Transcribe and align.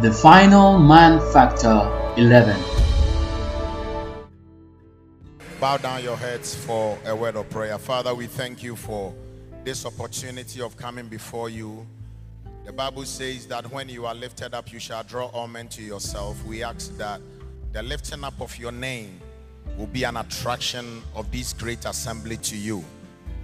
The 0.00 0.10
Final 0.10 0.78
Man 0.78 1.20
Factor 1.30 1.78
11. 2.16 2.58
Bow 5.60 5.76
down 5.76 6.02
your 6.02 6.16
heads 6.16 6.54
for 6.54 6.98
a 7.04 7.14
word 7.14 7.36
of 7.36 7.50
prayer. 7.50 7.76
Father, 7.76 8.14
we 8.14 8.26
thank 8.26 8.62
you 8.62 8.76
for 8.76 9.14
this 9.62 9.84
opportunity 9.84 10.62
of 10.62 10.74
coming 10.78 11.06
before 11.06 11.50
you. 11.50 11.86
The 12.64 12.72
Bible 12.72 13.04
says 13.04 13.44
that 13.48 13.70
when 13.70 13.90
you 13.90 14.06
are 14.06 14.14
lifted 14.14 14.54
up, 14.54 14.72
you 14.72 14.78
shall 14.78 15.04
draw 15.04 15.26
all 15.26 15.48
men 15.48 15.68
to 15.68 15.82
yourself. 15.82 16.42
We 16.46 16.62
ask 16.62 16.96
that 16.96 17.20
the 17.72 17.82
lifting 17.82 18.24
up 18.24 18.40
of 18.40 18.58
your 18.58 18.72
name 18.72 19.20
will 19.76 19.86
be 19.86 20.04
an 20.04 20.16
attraction 20.16 21.02
of 21.14 21.30
this 21.30 21.52
great 21.52 21.84
assembly 21.84 22.38
to 22.38 22.56
you. 22.56 22.82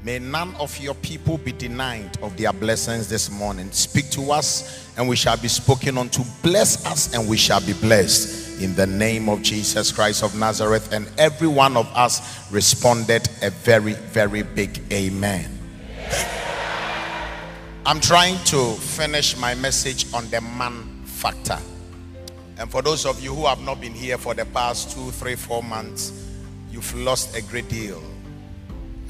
May 0.06 0.20
none 0.20 0.54
of 0.60 0.78
your 0.78 0.94
people 0.94 1.36
be 1.36 1.50
denied 1.50 2.16
of 2.22 2.36
their 2.36 2.52
blessings 2.52 3.08
this 3.08 3.28
morning. 3.28 3.72
Speak 3.72 4.08
to 4.10 4.30
us, 4.30 4.88
and 4.96 5.08
we 5.08 5.16
shall 5.16 5.36
be 5.36 5.48
spoken 5.48 5.98
unto. 5.98 6.22
Bless 6.44 6.86
us, 6.86 7.12
and 7.12 7.28
we 7.28 7.36
shall 7.36 7.60
be 7.60 7.72
blessed. 7.72 8.62
In 8.62 8.72
the 8.76 8.86
name 8.86 9.28
of 9.28 9.42
Jesus 9.42 9.90
Christ 9.90 10.22
of 10.22 10.38
Nazareth. 10.38 10.92
And 10.92 11.10
every 11.18 11.48
one 11.48 11.76
of 11.76 11.88
us 11.88 12.48
responded 12.52 13.28
a 13.42 13.50
very, 13.50 13.94
very 13.94 14.44
big 14.44 14.80
amen. 14.92 15.50
I'm 17.84 17.98
trying 17.98 18.38
to 18.44 18.74
finish 18.74 19.36
my 19.36 19.56
message 19.56 20.06
on 20.14 20.30
the 20.30 20.40
man 20.40 21.02
factor. 21.04 21.58
And 22.58 22.70
for 22.70 22.80
those 22.80 23.06
of 23.06 23.20
you 23.20 23.34
who 23.34 23.46
have 23.46 23.60
not 23.60 23.80
been 23.80 23.92
here 23.92 24.18
for 24.18 24.34
the 24.34 24.44
past 24.44 24.92
two, 24.92 25.10
three, 25.10 25.34
four 25.34 25.64
months, 25.64 26.12
you've 26.70 26.94
lost 26.94 27.36
a 27.36 27.42
great 27.42 27.68
deal. 27.68 28.00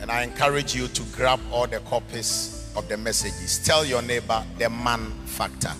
And 0.00 0.10
I 0.10 0.22
encourage 0.22 0.74
you 0.74 0.88
to 0.88 1.02
grab 1.14 1.40
all 1.50 1.66
the 1.66 1.80
copies 1.80 2.70
of 2.76 2.88
the 2.88 2.96
messages. 2.96 3.58
Tell 3.64 3.84
your 3.84 4.02
neighbor 4.02 4.44
the 4.58 4.68
man 4.68 5.10
factor. 5.24 5.72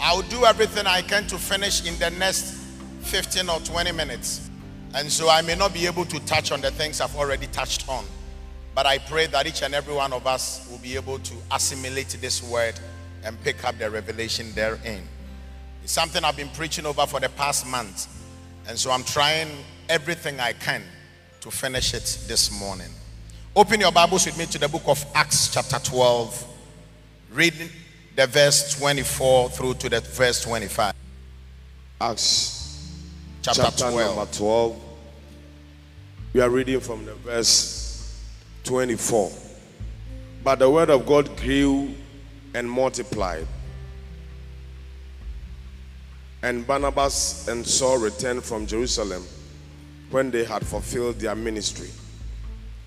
I'll 0.00 0.22
do 0.22 0.44
everything 0.44 0.86
I 0.86 1.02
can 1.02 1.26
to 1.28 1.38
finish 1.38 1.86
in 1.86 1.98
the 1.98 2.10
next 2.10 2.54
15 3.02 3.48
or 3.48 3.60
20 3.60 3.92
minutes. 3.92 4.50
And 4.94 5.10
so 5.10 5.28
I 5.28 5.42
may 5.42 5.54
not 5.54 5.72
be 5.72 5.86
able 5.86 6.04
to 6.04 6.20
touch 6.26 6.52
on 6.52 6.60
the 6.60 6.70
things 6.70 7.00
I've 7.00 7.16
already 7.16 7.46
touched 7.48 7.88
on. 7.88 8.04
But 8.74 8.86
I 8.86 8.98
pray 8.98 9.26
that 9.28 9.46
each 9.46 9.62
and 9.62 9.74
every 9.74 9.94
one 9.94 10.12
of 10.12 10.26
us 10.26 10.68
will 10.70 10.78
be 10.78 10.96
able 10.96 11.18
to 11.20 11.34
assimilate 11.52 12.08
this 12.20 12.42
word 12.42 12.78
and 13.24 13.40
pick 13.42 13.64
up 13.64 13.78
the 13.78 13.90
revelation 13.90 14.52
therein. 14.52 15.02
It's 15.82 15.92
something 15.92 16.24
I've 16.24 16.36
been 16.36 16.48
preaching 16.50 16.86
over 16.86 17.06
for 17.06 17.20
the 17.20 17.28
past 17.30 17.66
month. 17.66 18.08
And 18.68 18.78
so 18.78 18.90
I'm 18.90 19.04
trying 19.04 19.48
everything 19.88 20.40
I 20.40 20.52
can 20.54 20.82
to 21.40 21.50
finish 21.50 21.94
it 21.94 22.18
this 22.26 22.50
morning. 22.58 22.90
Open 23.56 23.78
your 23.78 23.92
Bibles 23.92 24.26
with 24.26 24.36
me 24.36 24.46
to 24.46 24.58
the 24.58 24.68
book 24.68 24.82
of 24.86 25.06
Acts, 25.14 25.54
chapter 25.54 25.78
12. 25.78 26.44
Read 27.30 27.54
the 28.16 28.26
verse 28.26 28.76
24 28.76 29.50
through 29.50 29.74
to 29.74 29.88
the 29.88 30.00
verse 30.00 30.42
25. 30.42 30.92
Acts 32.00 32.90
Chapter, 33.42 33.62
chapter 33.62 33.90
12. 33.92 34.16
number 34.16 34.32
12. 34.32 34.80
We 36.32 36.40
are 36.40 36.50
reading 36.50 36.80
from 36.80 37.04
the 37.04 37.14
verse 37.14 38.20
24. 38.64 39.30
But 40.42 40.58
the 40.58 40.68
word 40.68 40.90
of 40.90 41.06
God 41.06 41.36
grew 41.36 41.94
and 42.54 42.68
multiplied. 42.68 43.46
And 46.42 46.66
Barnabas 46.66 47.46
and 47.46 47.64
Saul 47.64 47.98
returned 47.98 48.42
from 48.42 48.66
Jerusalem 48.66 49.24
when 50.10 50.32
they 50.32 50.42
had 50.44 50.66
fulfilled 50.66 51.20
their 51.20 51.36
ministry 51.36 51.90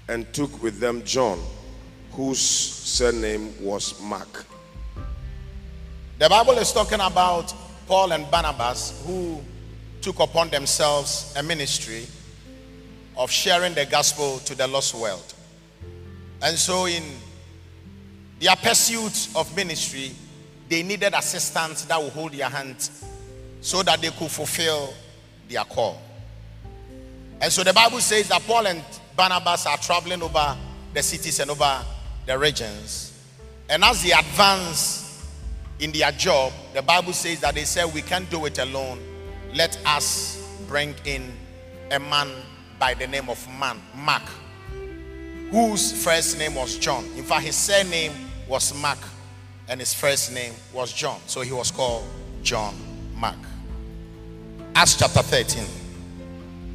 and 0.08 0.32
took 0.34 0.62
with 0.64 0.80
them 0.80 1.04
John, 1.04 1.40
whose 2.12 2.40
surname 2.40 3.54
was 3.62 4.02
Mark. 4.02 4.46
The 6.20 6.30
Bible 6.30 6.54
is 6.54 6.72
talking 6.72 7.00
about 7.00 7.54
Paul 7.88 8.12
and 8.12 8.30
Barnabas 8.32 9.04
who 9.06 9.42
took 10.02 10.20
upon 10.20 10.50
themselves 10.50 11.34
a 11.38 11.44
ministry 11.44 12.06
of 13.16 13.32
sharing 13.32 13.74
the 13.74 13.86
gospel 13.86 14.40
to 14.40 14.56
the 14.56 14.68
lost 14.68 14.94
world. 14.96 15.34
And 16.42 16.58
so, 16.58 16.86
in 16.86 17.04
their 18.40 18.56
pursuit 18.56 19.30
of 19.36 19.54
ministry, 19.56 20.12
they 20.70 20.84
needed 20.84 21.14
assistance 21.14 21.84
that 21.86 22.02
would 22.02 22.14
hold 22.14 22.34
their 22.34 22.50
hand 22.50 22.90
so 23.62 23.82
that 23.84 24.02
they 24.02 24.10
could 24.10 24.30
fulfill 24.30 24.94
their 25.50 25.64
call. 25.64 26.00
And 27.42 27.52
so, 27.52 27.64
the 27.64 27.74
Bible 27.74 28.00
says 28.00 28.28
that 28.30 28.42
Paul 28.44 28.68
and 28.68 28.84
Barnabas 29.18 29.66
are 29.66 29.78
traveling 29.78 30.22
over 30.22 30.56
the 30.94 31.02
cities 31.02 31.40
and 31.40 31.50
over 31.50 31.84
the 32.28 32.38
regions. 32.38 33.20
And 33.68 33.84
as 33.84 34.04
they 34.04 34.12
advance 34.12 35.26
in 35.80 35.92
their 35.92 36.12
job, 36.12 36.54
the 36.76 36.84
Bible 36.84 37.14
says 37.14 37.42
that 37.42 37.56
they 37.56 37.64
said, 37.64 37.92
We 37.94 38.04
can't 38.04 38.30
do 38.30 38.46
it 38.46 38.60
alone. 38.60 39.00
Let 39.56 39.80
us 39.88 40.48
bring 40.68 40.94
in 41.04 41.34
a 41.92 42.00
man 42.00 42.30
by 42.80 42.94
the 42.94 43.08
name 43.08 43.28
of 43.28 43.46
man, 43.60 43.82
Mark, 43.96 44.22
whose 45.50 46.04
first 46.04 46.38
name 46.38 46.54
was 46.54 46.78
John. 46.78 47.04
In 47.16 47.24
fact, 47.24 47.44
his 47.44 47.56
surname 47.56 48.12
was 48.48 48.72
Mark, 48.80 49.00
and 49.68 49.80
his 49.80 49.96
first 49.96 50.32
name 50.32 50.54
was 50.72 50.94
John. 50.94 51.20
So 51.26 51.42
he 51.42 51.54
was 51.54 51.72
called 51.72 52.06
John 52.44 52.76
Mark. 53.16 53.36
Acts 54.76 54.96
chapter 54.96 55.24
13. 55.24 55.66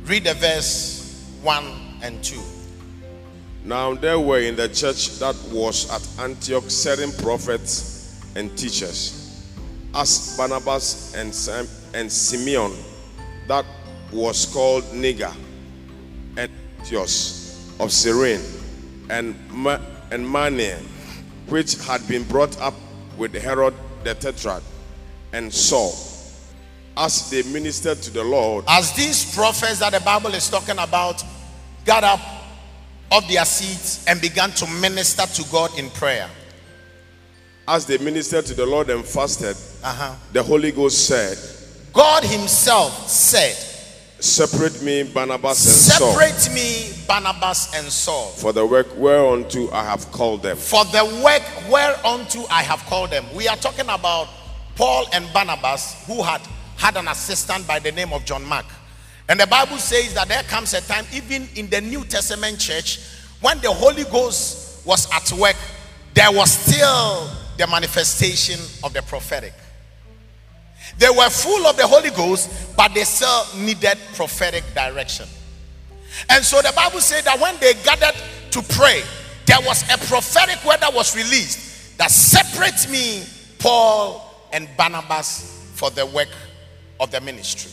Read 0.07 0.25
the 0.25 0.35
verse 0.35 1.25
1 1.43 1.82
and 2.03 2.23
2. 2.23 2.41
Now 3.65 3.95
there 3.95 4.19
were 4.19 4.41
in 4.41 4.57
the 4.57 4.69
church 4.69 5.19
that 5.21 5.37
was 5.53 5.91
at 5.91 6.25
Antioch 6.25 6.65
certain 6.69 7.13
prophets 7.13 8.21
and 8.35 8.57
teachers, 8.59 9.47
as 9.95 10.37
Barnabas 10.37 11.15
and 11.15 11.35
Sam 11.35 11.67
and 11.95 12.11
Simeon, 12.11 12.73
that 13.47 13.65
was 14.11 14.47
called 14.47 14.85
Niger, 14.93 15.33
and 16.37 16.51
Antiochus 16.81 17.73
of 17.79 17.93
Cyrene, 17.93 18.41
and 19.11 19.37
Ma- 19.51 19.81
and 20.11 20.27
Manaen, 20.27 20.83
which 21.49 21.75
had 21.87 22.07
been 22.09 22.25
brought 22.25 22.59
up 22.61 22.75
with 23.17 23.35
Herod 23.35 23.75
the 24.03 24.15
Tetrarch, 24.15 24.63
and 25.33 25.53
Saul, 25.53 25.95
as 26.97 27.31
they 27.31 27.43
ministered 27.45 28.03
to 28.03 28.11
the 28.11 28.25
Lord 28.25 28.65
As 28.69 28.93
these 28.93 29.35
prophets 29.35 29.79
that 29.79 29.93
the 29.93 30.01
Bible 30.01 30.35
is 30.35 30.51
talking 30.51 30.79
about 30.79 31.23
got 31.85 32.05
up 32.05 32.21
off 33.11 33.29
their 33.29 33.45
seats 33.45 34.05
and 34.07 34.21
began 34.21 34.51
to 34.53 34.67
minister 34.67 35.27
to 35.27 35.51
God 35.51 35.79
in 35.79 35.91
prayer. 35.91 36.29
As 37.69 37.87
they 37.87 37.99
ministered 37.99 38.47
to 38.47 38.55
the 38.55 38.67
Lord 38.67 38.91
and 38.91 39.05
fasted, 39.05 39.57
Uh-huh. 39.85 40.15
the 40.33 40.43
Holy 40.43 40.73
Ghost 40.73 41.07
said, 41.07 41.39
God 41.93 42.25
Himself 42.25 43.09
said, 43.09 43.55
Separate 44.23 44.83
me, 44.83 45.03
Barnabas 45.03 45.65
and 45.67 45.75
Saul, 45.99 46.13
Separate 46.15 46.55
me, 46.55 46.93
Barnabas 47.09 47.75
and 47.75 47.87
Saul, 47.87 48.29
for 48.31 48.53
the 48.53 48.65
work 48.65 48.87
whereunto 48.97 49.71
I 49.73 49.85
have 49.85 50.11
called 50.13 50.43
them. 50.43 50.57
for 50.57 50.85
the 50.87 51.05
work 51.25 51.43
whereunto 51.71 52.47
I 52.49 52.63
have 52.63 52.81
called 52.87 53.11
them. 53.11 53.25
We 53.35 53.49
are 53.49 53.57
talking 53.57 53.89
about 53.89 54.29
Paul 54.77 55.07
and 55.13 55.31
Barnabas 55.33 56.05
who 56.07 56.23
had 56.23 56.41
had 56.77 56.97
an 56.97 57.09
assistant 57.09 57.67
by 57.67 57.79
the 57.79 57.93
name 57.93 58.13
of 58.13 58.25
John 58.25 58.45
Mark. 58.45 58.67
And 59.33 59.41
the 59.41 59.47
Bible 59.47 59.79
says 59.79 60.13
that 60.13 60.29
there 60.29 60.43
comes 60.43 60.75
a 60.75 60.83
time, 60.83 61.07
even 61.11 61.49
in 61.57 61.71
the 61.71 61.81
New 61.81 62.05
Testament 62.05 62.59
church, 62.59 63.01
when 63.41 63.59
the 63.61 63.73
Holy 63.73 64.05
Ghost 64.05 64.85
was 64.87 65.11
at 65.11 65.33
work, 65.33 65.57
there 66.13 66.31
was 66.31 66.53
still 66.53 67.31
the 67.57 67.67
manifestation 67.67 68.61
of 68.85 68.93
the 68.93 69.01
prophetic. 69.01 69.55
They 70.99 71.09
were 71.09 71.31
full 71.31 71.67
of 71.67 71.79
the 71.79 71.87
Holy 71.87 72.11
Ghost, 72.11 72.77
but 72.77 72.93
they 72.93 73.05
still 73.05 73.47
needed 73.57 73.97
prophetic 74.17 74.65
direction. 74.75 75.27
And 76.29 76.45
so 76.45 76.61
the 76.61 76.75
Bible 76.77 77.01
said 77.01 77.25
that 77.25 77.41
when 77.41 77.57
they 77.59 77.73
gathered 77.85 78.21
to 78.51 78.61
pray, 78.75 79.03
there 79.47 79.61
was 79.63 79.83
a 79.85 79.97
prophetic 79.97 80.63
word 80.63 80.81
that 80.81 80.93
was 80.93 81.17
released 81.17 81.97
that 81.97 82.11
separates 82.11 82.87
me, 82.87 83.25
Paul 83.59 84.47
and 84.53 84.69
Barnabas, 84.77 85.71
for 85.73 85.89
the 85.89 86.05
work 86.05 86.29
of 87.01 87.11
the 87.11 87.23
ministry. 87.23 87.73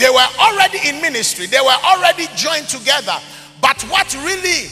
They 0.00 0.08
were 0.08 0.26
already 0.38 0.78
in 0.88 1.02
ministry, 1.02 1.44
they 1.44 1.60
were 1.60 1.76
already 1.84 2.26
joined 2.34 2.68
together. 2.68 3.18
But 3.60 3.82
what 3.82 4.14
really 4.24 4.68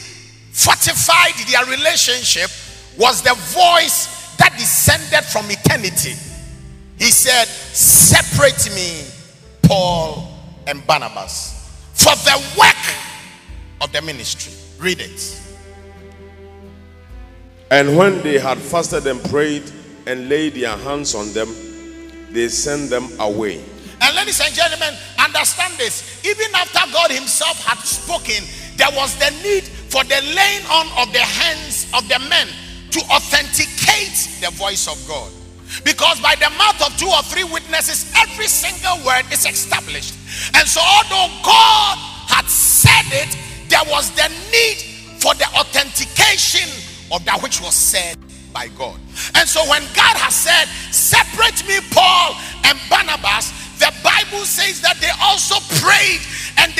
fortified 0.51 1.35
their 1.47 1.63
relationship 1.65 2.49
was 2.97 3.21
the 3.21 3.35
voice 3.35 4.35
that 4.37 4.53
descended 4.57 5.23
from 5.25 5.45
eternity. 5.51 6.15
He 6.97 7.11
said, 7.11 7.45
Separate 7.45 8.73
me, 8.73 9.05
Paul 9.61 10.33
and 10.65 10.85
Barnabas, 10.87 11.79
for 11.93 12.15
the 12.25 12.43
work 12.57 12.95
of 13.81 13.91
the 13.93 14.01
ministry. 14.01 14.51
Read 14.79 14.99
it. 14.99 15.41
And 17.69 17.95
when 17.95 18.23
they 18.23 18.39
had 18.39 18.57
fasted 18.57 19.05
and 19.05 19.23
prayed 19.25 19.69
and 20.07 20.27
laid 20.27 20.55
their 20.55 20.75
hands 20.75 21.13
on 21.13 21.31
them, 21.33 21.53
they 22.31 22.47
sent 22.47 22.89
them 22.89 23.07
away. 23.19 23.63
And 24.01 24.15
ladies 24.15 24.39
and 24.39 24.53
gentlemen, 24.53 24.93
understand 25.17 25.73
this. 25.77 26.23
Even 26.25 26.53
after 26.55 26.79
God 26.91 27.11
Himself 27.11 27.63
had 27.65 27.79
spoken, 27.83 28.43
there 28.77 28.91
was 28.95 29.15
the 29.19 29.29
need 29.43 29.63
for 29.63 30.03
the 30.03 30.21
laying 30.35 30.65
on 30.71 30.87
of 31.01 31.11
the 31.11 31.19
hands 31.19 31.91
of 31.93 32.07
the 32.07 32.19
men 32.29 32.47
to 32.91 32.99
authenticate 33.11 34.41
the 34.41 34.49
voice 34.55 34.87
of 34.87 34.97
God. 35.07 35.31
Because 35.83 36.19
by 36.19 36.35
the 36.35 36.49
mouth 36.57 36.81
of 36.81 36.97
two 36.97 37.07
or 37.07 37.21
three 37.23 37.43
witnesses, 37.43 38.11
every 38.17 38.47
single 38.47 38.97
word 39.05 39.23
is 39.31 39.45
established. 39.45 40.15
And 40.55 40.67
so, 40.67 40.81
although 40.81 41.29
God 41.43 41.97
had 42.27 42.45
said 42.49 43.05
it, 43.11 43.37
there 43.69 43.83
was 43.87 44.09
the 44.15 44.27
need 44.51 44.77
for 45.21 45.35
the 45.35 45.45
authentication 45.59 46.67
of 47.11 47.23
that 47.25 47.41
which 47.43 47.61
was 47.61 47.75
said 47.75 48.17
by 48.51 48.67
God. 48.69 48.97
And 49.35 49.47
so, 49.47 49.61
when 49.69 49.81
God 49.93 50.17
has 50.17 50.33
said, 50.33 50.65
Separate 50.91 51.61
me, 51.67 51.79
Paul 51.91 52.28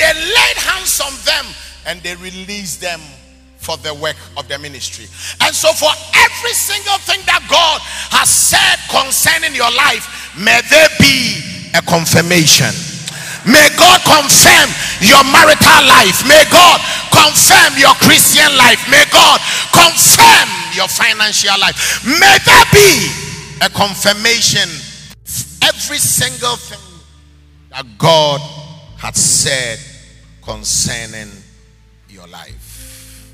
they 0.00 0.14
laid 0.16 0.56
hands 0.56 0.96
on 1.04 1.12
them 1.28 1.44
and 1.84 2.00
they 2.00 2.16
released 2.16 2.80
them 2.80 3.00
for 3.60 3.76
the 3.84 3.92
work 3.92 4.16
of 4.40 4.48
the 4.48 4.56
ministry. 4.58 5.04
And 5.44 5.52
so, 5.54 5.68
for 5.76 5.92
every 6.16 6.56
single 6.56 6.96
thing 7.04 7.20
that 7.28 7.44
God 7.52 7.78
has 8.16 8.32
said 8.32 8.80
concerning 8.88 9.52
your 9.52 9.68
life, 9.76 10.08
may 10.40 10.56
there 10.72 10.88
be 10.96 11.44
a 11.76 11.84
confirmation. 11.84 12.72
May 13.44 13.68
God 13.76 14.00
confirm 14.08 14.68
your 15.04 15.20
marital 15.28 15.82
life. 15.84 16.24
May 16.24 16.44
God 16.48 16.80
confirm 17.12 17.76
your 17.76 17.92
Christian 18.00 18.48
life. 18.56 18.80
May 18.88 19.04
God 19.12 19.40
confirm 19.76 20.48
your 20.72 20.88
financial 20.88 21.56
life. 21.60 21.76
May 22.08 22.36
there 22.48 22.68
be 22.72 22.88
a 23.60 23.68
confirmation. 23.68 24.68
Every 25.60 26.00
single 26.00 26.56
thing 26.56 26.80
that 27.68 27.84
God 28.00 28.40
had 28.96 29.16
said 29.16 29.80
concerning 30.50 31.30
your 32.08 32.26
life. 32.26 33.32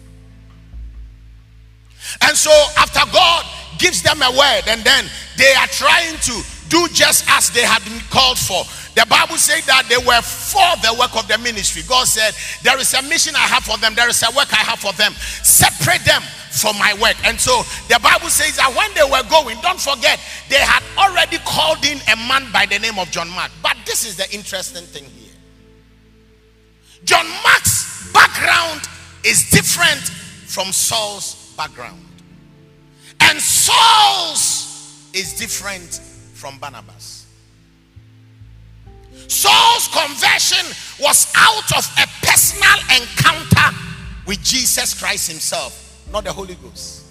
And 2.20 2.36
so, 2.36 2.52
after 2.76 3.00
God 3.10 3.44
gives 3.78 4.02
them 4.02 4.20
a 4.20 4.30
word, 4.30 4.62
and 4.68 4.84
then 4.84 5.04
they 5.38 5.52
are 5.54 5.66
trying 5.68 6.16
to 6.28 6.34
do 6.68 6.86
just 6.92 7.24
as 7.30 7.50
they 7.50 7.62
had 7.62 7.82
been 7.84 8.00
called 8.10 8.38
for. 8.38 8.64
The 8.94 9.06
Bible 9.08 9.36
says 9.36 9.64
that 9.66 9.86
they 9.88 9.96
were 9.96 10.20
for 10.20 10.68
the 10.82 10.92
work 10.98 11.16
of 11.16 11.28
the 11.28 11.38
ministry. 11.38 11.82
God 11.88 12.06
said, 12.06 12.34
There 12.62 12.78
is 12.78 12.92
a 12.92 13.02
mission 13.02 13.34
I 13.34 13.48
have 13.48 13.64
for 13.64 13.78
them, 13.78 13.94
there 13.94 14.08
is 14.08 14.22
a 14.22 14.28
work 14.36 14.52
I 14.52 14.64
have 14.64 14.80
for 14.80 14.92
them. 14.92 15.12
Separate 15.42 16.04
them 16.04 16.22
from 16.50 16.76
my 16.78 16.92
work. 17.00 17.16
And 17.24 17.40
so 17.40 17.62
the 17.88 18.00
Bible 18.02 18.28
says 18.28 18.56
that 18.56 18.72
when 18.76 18.92
they 18.92 19.04
were 19.04 19.24
going, 19.28 19.56
don't 19.62 19.80
forget, 19.80 20.20
they 20.48 20.60
had 20.60 20.82
already 20.96 21.38
called 21.44 21.84
in 21.84 22.00
a 22.12 22.16
man 22.28 22.50
by 22.52 22.66
the 22.66 22.78
name 22.78 22.98
of 22.98 23.10
John 23.10 23.30
Mark. 23.30 23.52
But 23.62 23.76
this 23.84 24.04
is 24.04 24.16
the 24.16 24.28
interesting 24.34 24.84
thing 24.84 25.04
here 25.04 25.25
John 27.06 27.26
Mark's 27.44 28.12
background 28.12 28.82
is 29.24 29.48
different 29.50 30.02
from 30.46 30.72
Saul's 30.72 31.54
background. 31.56 32.02
And 33.20 33.40
Saul's 33.40 35.08
is 35.14 35.32
different 35.34 36.00
from 36.34 36.58
Barnabas. 36.58 37.26
Saul's 39.28 39.88
conversion 39.88 40.66
was 41.00 41.32
out 41.36 41.78
of 41.78 41.86
a 41.96 42.06
personal 42.26 42.78
encounter 43.00 43.76
with 44.26 44.42
Jesus 44.42 44.92
Christ 45.00 45.30
Himself, 45.30 46.04
not 46.12 46.24
the 46.24 46.32
Holy 46.32 46.56
Ghost. 46.56 47.04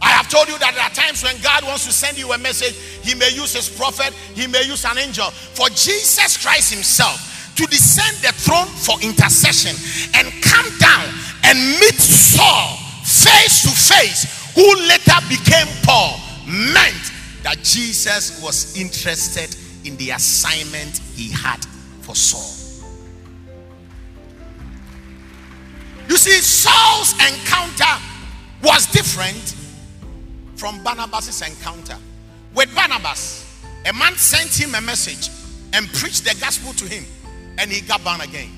I 0.00 0.10
have 0.10 0.28
told 0.28 0.48
you 0.48 0.58
that 0.58 0.74
there 0.74 0.82
are 0.82 0.90
times 0.90 1.22
when 1.22 1.40
God 1.42 1.64
wants 1.64 1.86
to 1.86 1.92
send 1.92 2.18
you 2.18 2.32
a 2.32 2.38
message, 2.38 2.74
He 3.02 3.14
may 3.14 3.30
use 3.30 3.54
His 3.54 3.68
prophet, 3.68 4.12
He 4.34 4.46
may 4.46 4.62
use 4.62 4.84
an 4.84 4.98
angel. 4.98 5.30
For 5.30 5.68
Jesus 5.70 6.36
Christ 6.36 6.72
Himself 6.72 7.33
to 7.56 7.66
descend 7.66 8.16
the 8.18 8.32
throne 8.32 8.66
for 8.66 9.00
intercession 9.00 9.74
and 10.14 10.32
come 10.42 10.66
down 10.78 11.06
and 11.44 11.58
meet 11.80 11.94
Saul 11.94 12.76
face 13.04 13.62
to 13.62 13.70
face, 13.70 14.52
who 14.54 14.64
later 14.88 15.18
became 15.28 15.68
Paul, 15.82 16.18
meant 16.46 17.12
that 17.42 17.58
Jesus 17.62 18.42
was 18.42 18.76
interested 18.78 19.54
in 19.84 19.96
the 19.98 20.10
assignment 20.10 20.98
he 21.14 21.30
had 21.30 21.64
for 22.00 22.14
Saul. 22.14 22.50
You 26.08 26.16
see, 26.16 26.38
Saul's 26.40 27.12
encounter 27.14 28.02
was 28.62 28.86
different 28.86 29.54
from 30.56 30.82
Barnabas's 30.82 31.42
encounter. 31.42 31.96
With 32.54 32.74
Barnabas, 32.74 33.44
a 33.84 33.92
man 33.92 34.14
sent 34.16 34.58
him 34.58 34.74
a 34.74 34.80
message 34.80 35.28
and 35.72 35.88
preached 35.94 36.24
the 36.24 36.34
gospel 36.40 36.72
to 36.74 36.84
him, 36.86 37.04
and 37.58 37.70
he 37.70 37.80
got 37.80 38.02
born 38.04 38.20
again. 38.20 38.50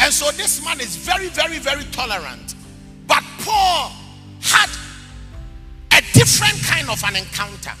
And 0.00 0.12
so 0.12 0.30
this 0.32 0.64
man 0.64 0.80
is 0.80 0.96
very, 0.96 1.28
very, 1.28 1.58
very 1.58 1.84
tolerant. 1.84 2.54
But 3.06 3.22
Paul 3.40 3.92
had 4.40 4.70
a 5.92 6.02
different 6.12 6.62
kind 6.64 6.88
of 6.88 7.02
an 7.04 7.16
encounter. 7.16 7.72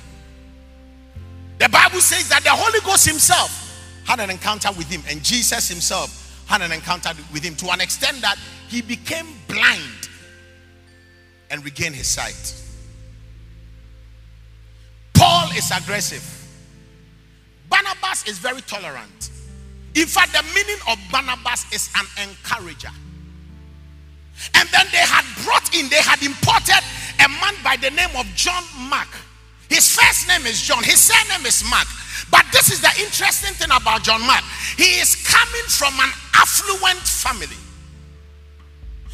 The 1.58 1.68
Bible 1.68 2.00
says 2.00 2.28
that 2.28 2.42
the 2.42 2.50
Holy 2.50 2.80
Ghost 2.80 3.06
Himself 3.06 3.58
had 4.04 4.20
an 4.20 4.30
encounter 4.30 4.68
with 4.76 4.90
him, 4.90 5.02
and 5.08 5.22
Jesus 5.22 5.68
Himself 5.68 6.44
had 6.46 6.60
an 6.60 6.72
encounter 6.72 7.10
with 7.32 7.42
him 7.42 7.54
to 7.56 7.70
an 7.70 7.80
extent 7.80 8.20
that 8.20 8.36
he 8.68 8.82
became 8.82 9.26
blind 9.48 10.08
and 11.50 11.64
regained 11.64 11.94
his 11.94 12.08
sight. 12.08 12.60
Paul 15.14 15.50
is 15.52 15.70
aggressive, 15.70 16.24
Barnabas 17.68 18.26
is 18.26 18.38
very 18.38 18.60
tolerant. 18.62 19.30
In 19.94 20.06
fact, 20.06 20.32
the 20.32 20.42
meaning 20.54 20.80
of 20.88 20.98
Barnabas 21.10 21.66
is 21.72 21.90
an 21.96 22.28
encourager. 22.28 22.92
And 24.54 24.68
then 24.70 24.86
they 24.90 25.04
had 25.04 25.24
brought 25.44 25.74
in, 25.74 25.88
they 25.88 26.02
had 26.02 26.22
imported 26.22 26.82
a 27.20 27.28
man 27.28 27.54
by 27.62 27.76
the 27.76 27.90
name 27.90 28.10
of 28.16 28.26
John 28.34 28.64
Mark 28.88 29.08
his 29.72 29.88
first 29.88 30.28
name 30.28 30.44
is 30.44 30.60
John, 30.60 30.84
his 30.84 31.00
surname 31.00 31.46
is 31.46 31.64
Mark. 31.64 31.88
But 32.30 32.44
this 32.52 32.70
is 32.70 32.82
the 32.82 32.92
interesting 33.00 33.54
thing 33.56 33.72
about 33.72 34.04
John 34.04 34.20
Mark. 34.20 34.44
He 34.76 35.00
is 35.00 35.16
coming 35.24 35.66
from 35.72 35.94
an 35.96 36.12
affluent 36.36 37.00
family. 37.00 37.56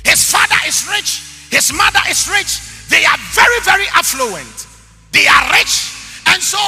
His 0.04 0.26
father 0.26 0.58
is 0.66 0.82
rich, 0.90 1.22
his 1.50 1.72
mother 1.72 2.02
is 2.10 2.26
rich. 2.26 2.58
They 2.90 3.04
are 3.04 3.18
very, 3.30 3.60
very 3.62 3.86
affluent. 3.94 4.66
They 5.12 5.28
are 5.28 5.52
rich. 5.54 5.94
And 6.26 6.42
so, 6.42 6.58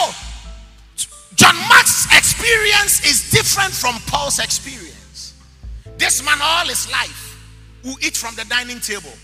John 1.41 1.57
Mark's 1.71 2.05
experience 2.15 3.01
is 3.07 3.31
different 3.31 3.73
from 3.73 3.95
Paul's 4.07 4.39
experience. 4.41 5.33
This 5.97 6.23
man, 6.23 6.37
all 6.39 6.67
his 6.67 6.93
life, 6.93 7.41
will 7.83 7.97
eat 8.03 8.15
from 8.15 8.35
the 8.35 8.45
dining 8.45 8.79
table. 8.79 9.15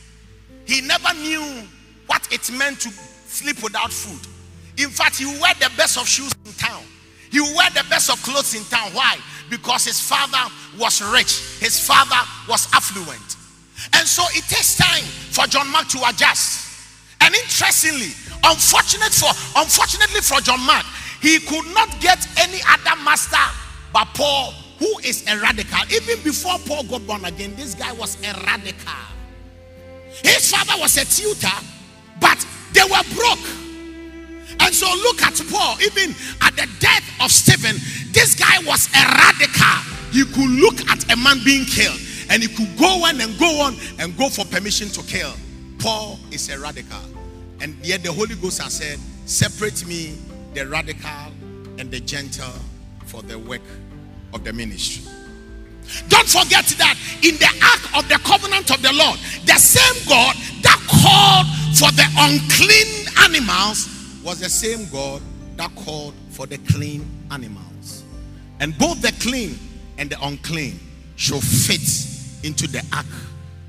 He 0.64 0.80
never 0.80 1.12
knew 1.12 1.68
what 2.06 2.26
it 2.32 2.50
meant 2.52 2.80
to 2.80 2.88
sleep 2.88 3.62
without 3.62 3.92
food. 3.92 4.26
In 4.82 4.88
fact, 4.88 5.18
he 5.18 5.26
wear 5.26 5.52
the 5.60 5.70
best 5.76 5.98
of 5.98 6.08
shoes 6.08 6.32
in 6.46 6.52
town. 6.54 6.84
He 7.30 7.40
wear 7.40 7.68
the 7.76 7.84
best 7.90 8.08
of 8.08 8.22
clothes 8.22 8.54
in 8.54 8.64
town. 8.64 8.92
Why? 8.94 9.18
Because 9.50 9.84
his 9.84 10.00
father 10.00 10.50
was 10.80 11.02
rich. 11.12 11.60
His 11.60 11.78
father 11.78 12.16
was 12.48 12.66
affluent. 12.72 13.36
And 13.92 14.08
so 14.08 14.22
it 14.30 14.44
takes 14.48 14.78
time 14.78 15.04
for 15.04 15.44
John 15.48 15.70
Mark 15.70 15.88
to 15.88 15.98
adjust. 16.08 16.64
And 17.20 17.34
interestingly, 17.34 18.16
unfortunate 18.42 19.12
for 19.12 19.28
unfortunately 19.60 20.20
for 20.22 20.40
John 20.40 20.64
Mark, 20.64 20.86
he 21.26 21.40
could 21.40 21.66
not 21.74 21.90
get 22.00 22.26
any 22.38 22.60
other 22.68 23.02
master 23.02 23.36
but 23.92 24.12
Paul, 24.12 24.52
who 24.78 24.98
is 25.04 25.26
a 25.26 25.38
radical. 25.40 25.78
Even 25.90 26.22
before 26.22 26.58
Paul 26.66 26.84
got 26.84 27.06
born 27.06 27.24
again, 27.24 27.56
this 27.56 27.74
guy 27.74 27.92
was 27.94 28.16
a 28.22 28.32
radical. 28.44 28.92
His 30.22 30.50
father 30.50 30.78
was 30.78 30.98
a 30.98 31.04
tutor, 31.06 31.56
but 32.20 32.46
they 32.74 32.82
were 32.82 33.02
broke. 33.14 33.48
And 34.60 34.74
so 34.74 34.86
look 35.02 35.22
at 35.22 35.40
Paul, 35.50 35.76
even 35.80 36.14
at 36.42 36.54
the 36.56 36.68
death 36.78 37.04
of 37.22 37.30
Stephen, 37.30 37.76
this 38.12 38.34
guy 38.34 38.58
was 38.66 38.86
a 38.94 39.02
radical. 39.16 39.80
He 40.12 40.24
could 40.26 40.50
look 40.60 40.78
at 40.90 41.10
a 41.10 41.16
man 41.16 41.40
being 41.42 41.64
killed 41.64 41.98
and 42.28 42.42
he 42.42 42.48
could 42.48 42.76
go 42.78 43.04
on 43.04 43.18
and 43.18 43.38
go 43.38 43.62
on 43.62 43.76
and 43.98 44.16
go 44.18 44.28
for 44.28 44.44
permission 44.44 44.88
to 44.90 45.02
kill. 45.02 45.32
Paul 45.78 46.18
is 46.30 46.50
a 46.50 46.58
radical. 46.58 47.00
And 47.62 47.74
yet 47.82 48.02
the 48.02 48.12
Holy 48.12 48.34
Ghost 48.34 48.60
has 48.62 48.74
said, 48.74 48.98
Separate 49.24 49.86
me, 49.86 50.18
the 50.56 50.66
radical 50.66 51.10
and 51.78 51.90
the 51.90 52.00
gentle, 52.00 52.50
for 53.04 53.20
the 53.22 53.38
work 53.38 53.60
of 54.32 54.42
the 54.42 54.52
ministry. 54.54 55.04
Don't 56.08 56.26
forget 56.26 56.64
that 56.78 56.96
in 57.22 57.36
the 57.36 57.46
ark 57.62 58.02
of 58.02 58.08
the 58.08 58.18
covenant 58.26 58.70
of 58.70 58.80
the 58.80 58.90
Lord, 58.94 59.18
the 59.44 59.58
same 59.58 60.08
God 60.08 60.34
that 60.62 60.80
called 60.88 61.46
for 61.76 61.92
the 61.92 62.08
unclean 62.16 63.06
animals 63.22 63.86
was 64.24 64.40
the 64.40 64.48
same 64.48 64.88
God 64.90 65.20
that 65.58 65.74
called 65.76 66.14
for 66.30 66.46
the 66.46 66.56
clean 66.72 67.06
animals. 67.30 68.04
And 68.58 68.76
both 68.78 69.02
the 69.02 69.12
clean 69.20 69.58
and 69.98 70.08
the 70.08 70.16
unclean 70.24 70.80
shall 71.16 71.42
fit 71.42 71.84
into 72.44 72.66
the 72.66 72.82
ark 72.94 73.04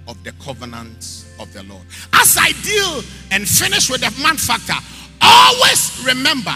of 0.08 0.24
the 0.24 0.32
covenant 0.42 1.26
of 1.38 1.52
the 1.52 1.64
Lord. 1.64 1.84
As 2.14 2.38
I 2.40 2.54
deal 2.64 3.04
and 3.32 3.46
finish 3.46 3.90
with 3.90 4.00
the 4.00 4.24
man 4.24 4.38
factor, 4.38 4.82
always 5.22 6.02
remember 6.06 6.56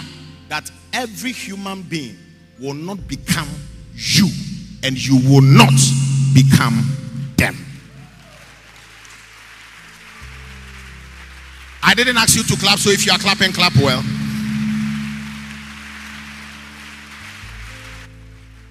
that 0.52 0.70
every 0.92 1.32
human 1.32 1.82
being 1.84 2.18
will 2.60 2.74
not 2.74 3.08
become 3.08 3.48
you 3.96 4.28
and 4.84 4.98
you 4.98 5.16
will 5.30 5.42
not 5.42 5.72
become 6.34 6.84
them. 7.38 7.56
I 11.82 11.94
didn't 11.94 12.18
ask 12.18 12.36
you 12.36 12.44
to 12.44 12.62
clap, 12.62 12.80
so 12.80 12.90
if 12.90 13.06
you 13.06 13.14
are 13.14 13.18
clapping, 13.18 13.54
clap 13.54 13.74
well. 13.78 14.04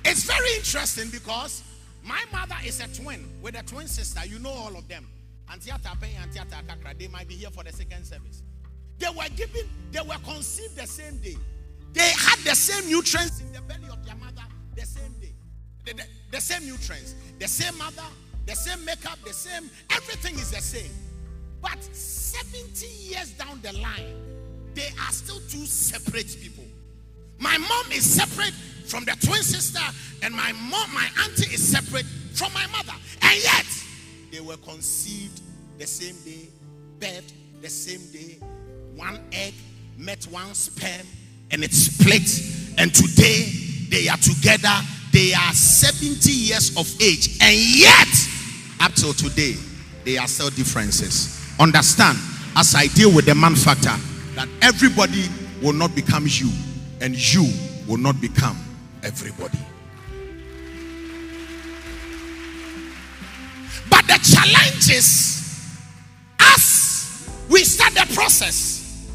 It's 0.05 0.25
very 0.25 0.57
interesting 0.57 1.09
because 1.09 1.63
my 2.05 2.23
mother 2.31 2.57
is 2.63 2.81
a 2.81 3.03
twin 3.03 3.27
with 3.41 3.59
a 3.59 3.63
twin 3.63 3.87
sister. 3.87 4.21
You 4.27 4.39
know 4.39 4.51
all 4.51 4.77
of 4.77 4.87
them. 4.87 5.09
Auntie 5.51 5.71
Atape, 5.71 6.15
Auntie 6.21 6.41
Atakakra, 6.41 6.99
they 6.99 7.09
might 7.09 7.27
be 7.27 7.37
here 7.37 7.51
for 7.51 7.65
the 7.65 7.73
second 7.73 8.05
service. 8.05 8.43
They 8.99 9.09
were 9.09 9.31
given, 9.35 9.67
they 9.93 10.03
were 10.03 10.19
conceived 10.27 10.77
the 10.77 10.87
same 10.87 11.17
day. 11.23 11.37
They 11.93 12.11
had 12.11 12.39
the 12.41 12.55
same 12.55 12.89
nutrients 12.91 13.41
in 13.41 13.53
the 13.53 13.61
belly 13.63 13.89
of 13.91 14.05
their 14.05 14.17
mother 14.17 14.43
the 14.77 14.87
same 14.87 15.13
day. 15.21 15.33
The, 15.85 15.95
the, 15.95 16.05
the 16.33 16.41
same 16.41 16.67
nutrients, 16.69 17.15
the 17.39 17.49
same 17.49 17.77
mother, 17.79 18.03
the 18.47 18.55
same 18.55 18.85
makeup, 18.85 19.19
the 19.25 19.33
same, 19.33 19.71
everything 19.91 20.35
is 20.35 20.51
the 20.51 20.61
same. 20.61 20.91
But 21.61 21.83
70 21.83 22.87
years 22.87 23.33
down 23.33 23.61
the 23.63 23.73
line, 23.75 24.17
they 24.75 24.89
are 25.07 25.13
still 25.13 25.41
two 25.49 25.67
separate 25.67 26.37
people. 26.41 26.65
My 27.39 27.57
mom 27.59 27.93
is 27.93 28.05
separate 28.05 28.55
from 28.87 29.05
the 29.05 29.17
twin 29.25 29.43
sister, 29.43 29.81
and 30.23 30.35
my 30.35 30.53
mom, 30.53 30.93
my 30.95 31.09
auntie 31.23 31.53
is 31.53 31.67
separate 31.67 32.07
from 32.35 32.53
my 32.53 32.67
mother. 32.69 32.93
And 33.23 33.43
yet, 33.43 33.67
they 34.31 34.41
were 34.41 34.57
conceived 34.59 35.41
the 35.79 35.87
same 35.87 36.17
day, 36.25 36.49
birthed 36.99 37.33
the 37.63 37.69
same 37.69 38.01
day. 38.13 38.39
One 38.95 39.21
egg 39.33 39.55
met 39.97 40.25
one 40.25 40.55
sperm, 40.55 41.07
and 41.51 41.65
it 41.65 41.73
split. 41.73 42.29
And 42.79 42.95
today, 42.95 43.53
they 43.89 44.09
are 44.09 44.17
together. 44.17 44.75
They 45.13 45.35
are 45.35 45.53
70 45.53 46.31
years 46.31 46.77
of 46.77 46.87
age, 47.03 47.39
and 47.43 47.57
yet, 47.57 48.09
up 48.81 48.93
till 48.95 49.13
today, 49.13 49.57
they 50.05 50.17
are 50.17 50.29
still 50.29 50.51
differences. 50.51 51.37
Understand, 51.59 52.17
as 52.57 52.75
I 52.77 52.87
deal 52.87 53.13
with 53.13 53.27
the 53.27 53.35
man 53.35 53.57
factor, 53.57 53.95
that 54.37 54.49
everybody 54.63 55.25
will 55.61 55.73
not 55.73 55.95
become 55.97 56.27
you, 56.29 56.51
and 57.01 57.17
you 57.35 57.53
will 57.89 57.99
not 57.99 58.21
become 58.21 58.57
everybody. 59.03 59.59
But 63.91 64.07
the 64.07 64.21
challenge 64.23 64.91
is 64.91 65.77
as 66.39 67.29
we 67.51 67.65
start 67.65 67.95
the 67.95 68.15
process, 68.15 69.09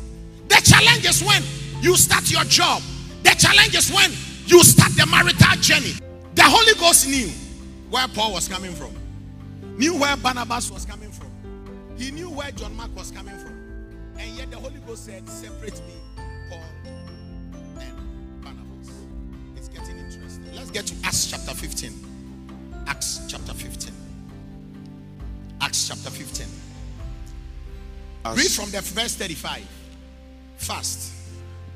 the 0.50 0.62
challenge 0.62 1.06
is 1.06 1.24
when 1.24 1.42
you 1.86 1.96
start 1.96 2.30
your 2.32 2.44
job, 2.46 2.82
the 3.22 3.30
challenge 3.38 3.75
is 3.75 3.92
when 3.92 4.10
you 4.48 4.63
start 4.63 4.92
the 4.94 5.06
marital 5.06 5.56
journey. 5.62 5.94
The 6.34 6.42
Holy 6.42 6.74
Ghost 6.80 7.08
knew 7.08 7.30
where 7.92 8.08
Paul 8.08 8.34
was 8.34 8.48
coming 8.48 8.74
from, 8.74 8.92
knew 9.77 9.96
where 9.96 10.18
Barnabas 10.18 10.72
was 10.72 10.84
coming 10.84 11.12
from, 11.12 11.30
he 11.96 12.10
knew 12.10 12.32
where 12.32 12.50
John 12.51 12.75
Mark 12.75 12.94
was 12.96 13.12
coming 13.12 13.38
from, 13.38 13.54
and 14.18 14.36
yet 14.36 14.50
the 14.50 14.58
Holy 14.58 14.80
Ghost 14.88 15.06
said, 15.06 15.30
Separate 15.30 15.80
me, 15.86 15.94
Paul 16.50 16.63
and 17.80 18.44
Barnabas. 18.44 18.89
It's 19.56 19.68
getting 19.68 20.00
interesting. 20.00 20.56
Let's 20.56 20.72
get 20.72 20.88
to 20.88 20.96
Acts 21.04 21.27
chapter 21.30 21.54
15. 21.54 21.94
Acts 22.88 23.22
chapter 23.30 23.54
15. 23.54 23.94
Acts 25.62 25.88
chapter 25.88 26.10
15. 26.10 26.48
Read 28.36 28.50
from 28.50 28.72
the 28.72 28.82
verse 28.82 29.13
35. 29.15 29.62
Fast. 30.58 31.25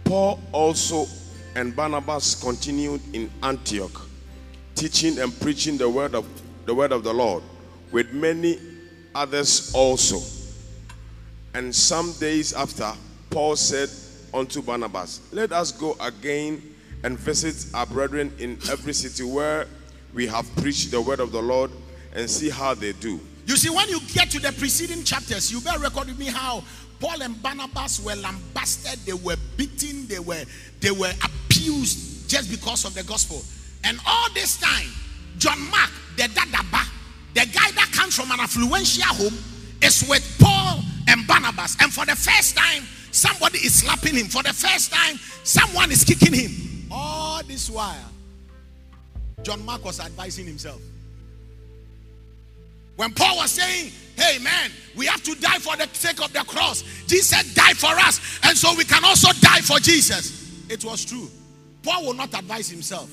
Paul 0.09 0.39
also 0.53 1.05
and 1.53 1.75
Barnabas 1.75 2.33
continued 2.41 2.99
in 3.13 3.29
Antioch, 3.43 4.07
teaching 4.73 5.19
and 5.19 5.39
preaching 5.39 5.77
the 5.77 5.87
word 5.87 6.15
of 6.15 6.25
the 6.65 6.73
word 6.73 6.91
of 6.91 7.03
the 7.03 7.13
Lord, 7.13 7.43
with 7.91 8.11
many 8.11 8.57
others 9.13 9.71
also. 9.75 10.17
And 11.53 11.75
some 11.75 12.13
days 12.13 12.53
after, 12.53 12.91
Paul 13.29 13.55
said 13.55 13.89
unto 14.33 14.63
Barnabas, 14.63 15.21
Let 15.31 15.51
us 15.51 15.71
go 15.71 15.95
again 16.01 16.75
and 17.03 17.15
visit 17.15 17.71
our 17.75 17.85
brethren 17.85 18.33
in 18.39 18.57
every 18.67 18.93
city 18.93 19.21
where 19.21 19.67
we 20.15 20.25
have 20.25 20.47
preached 20.55 20.89
the 20.89 20.99
word 20.99 21.19
of 21.19 21.31
the 21.31 21.41
Lord 21.41 21.69
and 22.15 22.27
see 22.27 22.49
how 22.49 22.73
they 22.73 22.93
do. 22.93 23.19
You 23.45 23.55
see, 23.55 23.69
when 23.69 23.87
you 23.89 23.99
get 24.11 24.31
to 24.31 24.39
the 24.39 24.53
preceding 24.53 25.03
chapters, 25.03 25.51
you 25.51 25.61
better 25.61 25.77
record 25.77 26.07
with 26.07 26.17
me 26.17 26.25
how 26.25 26.63
Paul 26.99 27.21
and 27.21 27.41
Barnabas 27.41 28.03
were 28.03 28.15
lambasted, 28.15 28.99
they 29.05 29.13
were 29.13 29.37
beaten, 29.55 30.05
they 30.07 30.19
were 30.19 30.43
they 30.81 30.91
were 30.91 31.11
abused 31.23 32.29
just 32.29 32.49
because 32.49 32.85
of 32.85 32.93
the 32.93 33.03
gospel. 33.03 33.41
And 33.83 33.99
all 34.05 34.27
this 34.33 34.59
time, 34.59 34.87
John 35.37 35.59
Mark, 35.71 35.89
the 36.17 36.23
dadaba, 36.23 36.85
the 37.33 37.45
guy 37.53 37.71
that 37.71 37.89
comes 37.93 38.15
from 38.15 38.31
an 38.31 38.39
affluential 38.39 39.03
home, 39.03 39.37
is 39.81 40.05
with 40.09 40.37
Paul 40.39 40.81
and 41.07 41.25
Barnabas. 41.25 41.77
And 41.81 41.91
for 41.93 42.05
the 42.05 42.15
first 42.15 42.57
time, 42.57 42.83
somebody 43.11 43.59
is 43.59 43.75
slapping 43.75 44.15
him. 44.15 44.27
For 44.27 44.43
the 44.43 44.53
first 44.53 44.91
time, 44.91 45.17
someone 45.43 45.91
is 45.91 46.03
kicking 46.03 46.33
him. 46.33 46.87
All 46.91 47.41
this 47.43 47.69
while, 47.69 47.95
John 49.43 49.63
Mark 49.65 49.85
was 49.85 49.99
advising 49.99 50.45
himself. 50.45 50.81
When 52.97 53.13
Paul 53.13 53.37
was 53.37 53.51
saying, 53.51 53.93
Man, 54.41 54.71
we 54.95 55.05
have 55.05 55.23
to 55.23 55.35
die 55.35 55.59
for 55.59 55.75
the 55.77 55.87
sake 55.93 56.21
of 56.21 56.31
the 56.33 56.39
cross, 56.39 56.83
Jesus 57.07 57.29
said, 57.29 57.45
Die 57.55 57.73
for 57.73 57.97
us, 57.99 58.39
and 58.43 58.57
so 58.57 58.75
we 58.75 58.83
can 58.83 59.03
also 59.05 59.31
die 59.39 59.61
for 59.61 59.79
Jesus. 59.79 60.67
It 60.69 60.83
was 60.83 61.05
true. 61.05 61.29
Paul 61.83 62.05
will 62.05 62.13
not 62.13 62.33
advise 62.37 62.69
himself. 62.69 63.09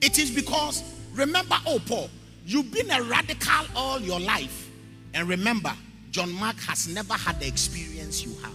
It 0.00 0.18
is 0.18 0.30
because, 0.30 0.84
remember, 1.14 1.56
oh 1.66 1.80
Paul, 1.86 2.10
you've 2.46 2.70
been 2.70 2.90
a 2.90 3.02
radical 3.02 3.66
all 3.74 4.00
your 4.00 4.20
life. 4.20 4.70
And 5.14 5.28
remember, 5.28 5.72
John 6.10 6.32
Mark 6.32 6.60
has 6.60 6.88
never 6.88 7.14
had 7.14 7.40
the 7.40 7.46
experience 7.46 8.24
you 8.24 8.34
have. 8.42 8.52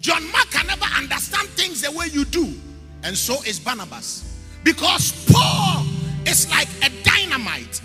John 0.00 0.30
Mark 0.32 0.50
can 0.50 0.66
never 0.66 0.86
understand 0.96 1.48
things 1.50 1.82
the 1.82 1.92
way 1.92 2.06
you 2.06 2.24
do, 2.24 2.54
and 3.02 3.16
so 3.16 3.42
is 3.42 3.60
Barnabas. 3.60 4.32
Because 4.64 5.12
Paul 5.30 5.84
is 6.26 6.50
like 6.50 6.68
a 6.82 6.90
dynamite, 7.04 7.80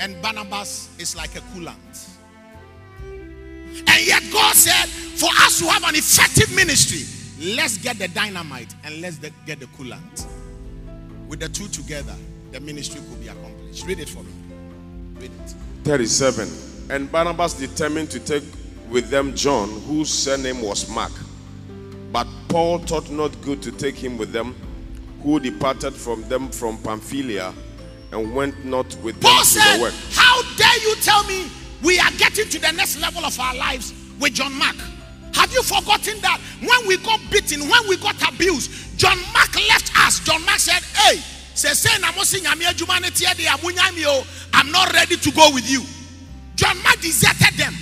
and 0.00 0.20
Barnabas 0.22 0.88
is 0.98 1.14
like 1.14 1.36
a 1.36 1.40
coolant. 1.52 2.08
And 2.92 4.06
yet, 4.06 4.22
God 4.32 4.54
said, 4.54 4.88
for 4.88 5.28
us 5.42 5.58
to 5.60 5.66
have 5.66 5.84
an 5.84 5.94
effective 5.94 6.54
ministry, 6.56 7.06
let's 7.54 7.76
get 7.78 7.98
the 7.98 8.08
dynamite 8.08 8.74
and 8.82 9.00
let's 9.00 9.18
get 9.18 9.60
the 9.60 9.66
coolant. 9.66 10.26
With 11.28 11.40
the 11.40 11.48
two 11.48 11.68
together, 11.68 12.16
the 12.50 12.60
ministry 12.60 13.00
could 13.08 13.20
be 13.20 13.28
accomplished. 13.28 13.86
Read 13.86 14.00
it 14.00 14.08
for 14.08 14.22
me. 14.22 14.32
Read 15.16 15.30
it. 15.30 15.54
37. 15.84 16.48
And 16.90 17.12
Barnabas 17.12 17.54
determined 17.54 18.10
to 18.10 18.18
take 18.20 18.42
with 18.88 19.10
them 19.10 19.34
John, 19.36 19.68
whose 19.82 20.10
surname 20.12 20.62
was 20.62 20.88
Mark. 20.90 21.12
But 22.10 22.26
Paul 22.48 22.78
thought 22.78 23.08
not 23.10 23.40
good 23.42 23.62
to 23.62 23.70
take 23.70 23.94
him 23.94 24.18
with 24.18 24.32
them, 24.32 24.56
who 25.22 25.38
departed 25.38 25.94
from 25.94 26.26
them 26.28 26.50
from 26.50 26.78
Pamphylia 26.78 27.54
and 28.12 28.34
went 28.34 28.64
not 28.64 28.86
with 29.02 29.20
them 29.20 29.30
Paul 29.30 29.40
to 29.40 29.46
said, 29.46 29.76
the 29.76 29.82
work. 29.82 29.94
How 30.12 30.42
dare 30.56 30.78
you 30.82 30.94
tell 30.96 31.24
me 31.24 31.50
we 31.82 31.98
are 31.98 32.10
getting 32.12 32.48
to 32.48 32.58
the 32.58 32.72
next 32.72 33.00
level 33.00 33.24
of 33.24 33.38
our 33.38 33.54
lives 33.54 33.94
with 34.18 34.34
John 34.34 34.52
Mark? 34.58 34.76
Have 35.34 35.52
you 35.52 35.62
forgotten 35.62 36.20
that 36.20 36.40
when 36.60 36.86
we 36.88 36.96
got 36.98 37.20
beaten, 37.30 37.60
when 37.68 37.88
we 37.88 37.96
got 37.96 38.16
abused, 38.28 38.98
John 38.98 39.16
Mark 39.32 39.54
left 39.68 39.96
us. 40.06 40.20
John 40.20 40.44
Mark 40.44 40.58
said, 40.58 40.82
Hey, 40.94 41.20
I'm 44.52 44.72
not 44.72 44.92
ready 44.92 45.16
to 45.16 45.30
go 45.32 45.54
with 45.54 45.70
you. 45.70 45.82
John 46.54 46.82
Mark 46.82 47.00
deserted 47.00 47.54
them. 47.58 47.74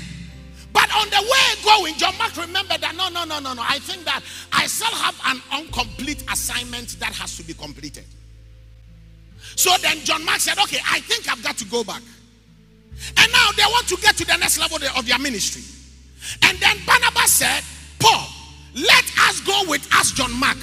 But 0.73 0.95
on 0.95 1.11
the 1.11 1.17
way 1.17 1.65
going, 1.65 1.95
John 1.95 2.17
Mark 2.19 2.37
remembered 2.37 2.81
that 2.83 2.95
no, 2.97 3.09
no, 3.09 3.25
no, 3.25 3.41
no, 3.41 3.53
no. 3.55 3.63
I 3.67 3.81
think 3.81 4.05
that 4.05 4.23
I 4.53 4.67
still 4.69 4.95
have 4.95 5.21
an 5.27 5.43
incomplete 5.61 6.23
assignment 6.31 7.01
that 7.01 7.13
has 7.15 7.37
to 7.39 7.43
be 7.43 7.55
completed. 7.55 8.05
So 9.59 9.77
then 9.83 9.99
John 10.05 10.25
Mark 10.25 10.39
said, 10.39 10.57
Okay, 10.57 10.79
I 10.89 11.01
think 11.01 11.29
I've 11.29 11.43
got 11.43 11.59
to 11.59 11.65
go 11.65 11.83
back. 11.83 12.01
And 13.17 13.33
now 13.33 13.51
they 13.57 13.65
want 13.65 13.89
to 13.89 13.97
get 13.97 14.17
to 14.19 14.25
the 14.25 14.37
next 14.37 14.57
level 14.57 14.79
of 14.97 15.05
their 15.05 15.19
ministry. 15.19 15.63
And 16.43 16.57
then 16.59 16.77
Barnabas 16.87 17.33
said, 17.33 17.65
Paul, 17.99 18.29
let 18.77 19.05
us 19.27 19.41
go 19.41 19.65
with 19.67 19.83
us, 19.93 20.13
John 20.13 20.33
Mark. 20.39 20.59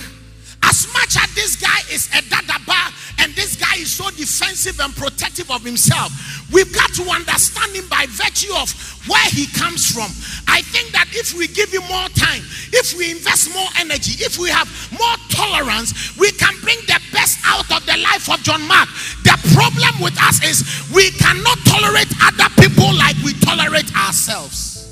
As 0.76 0.92
much 0.92 1.16
as 1.16 1.34
this 1.36 1.56
guy 1.56 1.80
is 1.90 2.08
a 2.12 2.20
dadaba 2.28 2.92
and 3.24 3.34
this 3.34 3.56
guy 3.56 3.80
is 3.80 3.96
so 3.96 4.10
defensive 4.12 4.78
and 4.82 4.94
protective 4.94 5.50
of 5.50 5.64
himself, 5.64 6.12
we've 6.52 6.68
got 6.76 6.92
to 6.96 7.04
understand 7.04 7.72
him 7.72 7.88
by 7.88 8.06
virtue 8.10 8.52
of 8.60 8.76
where 9.08 9.24
he 9.32 9.48
comes 9.48 9.88
from. 9.88 10.12
I 10.52 10.60
think 10.76 10.92
that 10.92 11.08
if 11.16 11.34
we 11.34 11.48
give 11.48 11.72
him 11.72 11.84
more 11.88 12.12
time, 12.12 12.44
if 12.76 12.92
we 12.98 13.10
invest 13.10 13.56
more 13.56 13.72
energy, 13.80 14.20
if 14.20 14.38
we 14.38 14.50
have 14.50 14.68
more 14.92 15.16
tolerance, 15.32 15.96
we 16.20 16.30
can 16.34 16.52
bring 16.60 16.80
the 16.92 17.00
best 17.16 17.40
out 17.48 17.72
of 17.72 17.80
the 17.86 17.96
life 17.96 18.28
of 18.28 18.44
John 18.44 18.60
Mark. 18.68 18.90
The 19.24 19.40
problem 19.56 20.04
with 20.04 20.20
us 20.20 20.44
is 20.44 20.92
we 20.92 21.08
cannot 21.12 21.56
tolerate 21.64 22.12
other 22.20 22.52
people 22.60 22.92
like 23.00 23.16
we 23.24 23.32
tolerate 23.40 23.88
ourselves. 23.96 24.92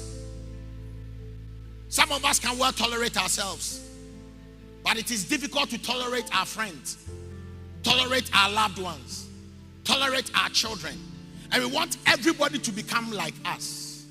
Some 1.90 2.14
of 2.14 2.24
us 2.24 2.40
can 2.40 2.58
well 2.58 2.72
tolerate 2.72 3.20
ourselves. 3.20 3.84
But 4.84 4.98
it 4.98 5.12
is 5.12 5.26
difficult 5.26 5.70
to 5.70 5.78
tolerate 5.82 6.26
our 6.36 6.46
friends, 6.46 6.98
tolerate 7.84 8.30
our 8.36 8.52
loved 8.52 8.80
ones, 8.80 9.30
tolerate 9.84 10.30
our 10.36 10.50
children. 10.50 10.96
And 11.52 11.64
we 11.64 11.72
want 11.72 11.98
everybody 12.06 12.60
to 12.60 12.72
become 12.72 13.12
like 13.12 13.36
us. 13.46 14.06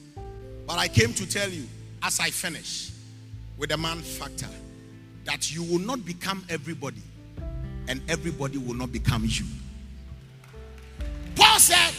But 0.66 0.78
I 0.78 0.88
came 0.88 1.12
to 1.14 1.28
tell 1.28 1.48
you, 1.48 1.66
as 2.02 2.20
I 2.20 2.30
finish, 2.30 2.92
with 3.58 3.70
the 3.70 3.76
man 3.76 3.98
factor, 4.00 4.48
that 5.24 5.54
you 5.54 5.62
will 5.62 5.80
not 5.80 6.04
become 6.04 6.44
everybody. 6.48 7.02
and 7.88 8.00
everybody 8.08 8.58
will 8.58 8.74
not 8.74 8.92
become 8.92 9.24
you. 9.26 9.44
Paul 11.34 11.58
said, 11.58 11.92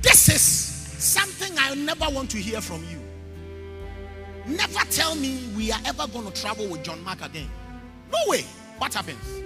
This 0.00 0.28
is 0.28 0.40
something 0.42 1.56
I 1.58 1.74
never 1.74 2.06
want 2.10 2.30
to 2.30 2.38
hear 2.38 2.60
from 2.60 2.84
you. 2.90 3.00
Never 4.46 4.80
tell 4.90 5.14
me 5.14 5.48
we 5.56 5.70
are 5.70 5.80
ever 5.86 6.06
going 6.08 6.30
to 6.30 6.40
travel 6.40 6.66
with 6.66 6.82
John 6.82 7.02
Mark 7.04 7.24
again. 7.24 7.48
No 8.12 8.18
way. 8.30 8.44
What 8.78 8.94
happens? 8.94 9.42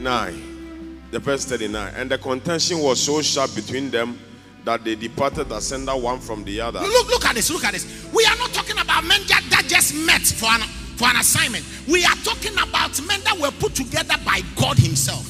9. 0.00 1.08
The 1.10 1.18
verse 1.18 1.44
39. 1.44 1.94
And 1.96 2.10
the 2.10 2.18
contention 2.18 2.78
was 2.78 3.00
so 3.00 3.20
sharp 3.22 3.54
between 3.54 3.90
them 3.90 4.18
that 4.64 4.84
they 4.84 4.94
departed 4.94 5.50
asunder 5.50 5.96
one 5.96 6.20
from 6.20 6.44
the 6.44 6.60
other. 6.60 6.80
Look, 6.80 7.08
look 7.08 7.26
at 7.26 7.34
this. 7.34 7.50
Look 7.50 7.64
at 7.64 7.72
this. 7.72 8.08
We 8.12 8.24
are 8.26 8.36
not 8.36 8.52
talking 8.52 8.78
about 8.78 9.04
men 9.04 9.20
that, 9.28 9.44
that 9.50 9.64
just 9.66 9.94
met 9.94 10.22
for 10.22 10.46
an, 10.46 10.60
for 10.96 11.08
an 11.08 11.16
assignment. 11.16 11.64
We 11.88 12.04
are 12.04 12.16
talking 12.22 12.54
about 12.54 13.00
men 13.06 13.20
that 13.24 13.38
were 13.38 13.50
put 13.50 13.74
together 13.74 14.14
by 14.24 14.40
God 14.56 14.78
Himself. 14.78 15.28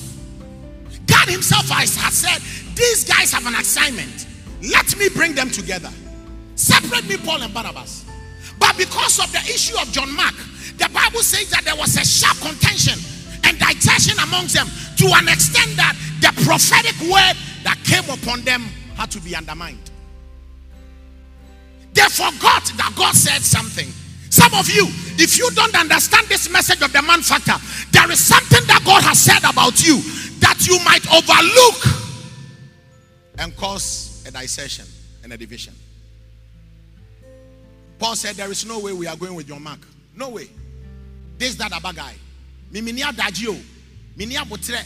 God 1.06 1.28
Himself 1.28 1.68
has, 1.68 1.96
has 1.96 2.12
said, 2.12 2.40
These 2.76 3.04
guys 3.04 3.32
have 3.32 3.46
an 3.46 3.54
assignment. 3.54 4.26
Let 4.70 4.96
me 4.96 5.08
bring 5.08 5.34
them 5.34 5.50
together. 5.50 5.90
Separate 6.54 7.08
me, 7.08 7.16
Paul 7.16 7.42
and 7.42 7.52
Barnabas. 7.52 8.04
But 8.58 8.76
because 8.76 9.18
of 9.18 9.32
the 9.32 9.38
issue 9.38 9.76
of 9.80 9.90
John 9.90 10.14
Mark, 10.14 10.34
the 10.82 10.90
Bible 10.90 11.22
says 11.22 11.48
that 11.50 11.62
there 11.64 11.76
was 11.76 11.94
a 11.94 12.04
sharp 12.04 12.34
contention 12.42 12.98
and 13.46 13.54
digestion 13.58 14.18
amongst 14.18 14.58
them 14.58 14.66
to 14.98 15.06
an 15.14 15.30
extent 15.30 15.78
that 15.78 15.94
the 16.18 16.34
prophetic 16.42 16.98
word 17.06 17.38
that 17.62 17.78
came 17.86 18.02
upon 18.10 18.42
them 18.42 18.66
had 18.98 19.08
to 19.12 19.20
be 19.20 19.36
undermined. 19.36 19.90
They 21.94 22.02
forgot 22.10 22.66
that 22.82 22.92
God 22.96 23.14
said 23.14 23.42
something. 23.42 23.86
Some 24.30 24.54
of 24.54 24.68
you, 24.70 24.88
if 25.22 25.38
you 25.38 25.48
don't 25.54 25.76
understand 25.78 26.26
this 26.26 26.50
message 26.50 26.82
of 26.82 26.92
the 26.92 27.02
man 27.02 27.22
factor, 27.22 27.54
there 27.92 28.10
is 28.10 28.18
something 28.18 28.66
that 28.66 28.82
God 28.84 29.04
has 29.04 29.20
said 29.20 29.44
about 29.46 29.78
you 29.86 30.02
that 30.40 30.66
you 30.66 30.82
might 30.82 31.06
overlook 31.14 31.78
and 33.38 33.54
cause 33.56 34.24
a 34.26 34.32
dissension 34.32 34.86
and 35.22 35.32
a 35.32 35.36
division. 35.36 35.74
Paul 38.00 38.16
said, 38.16 38.34
There 38.34 38.50
is 38.50 38.66
no 38.66 38.80
way 38.80 38.92
we 38.92 39.06
are 39.06 39.16
going 39.16 39.34
with 39.34 39.48
your 39.48 39.60
Mark. 39.60 39.80
No 40.16 40.30
way. 40.30 40.48
This 41.42 41.56
that 41.56 41.72
guy. 41.72 42.14
Miminia 42.72 43.10
dagio. 43.10 43.60
Minia 44.16 44.44
botre. 44.44 44.80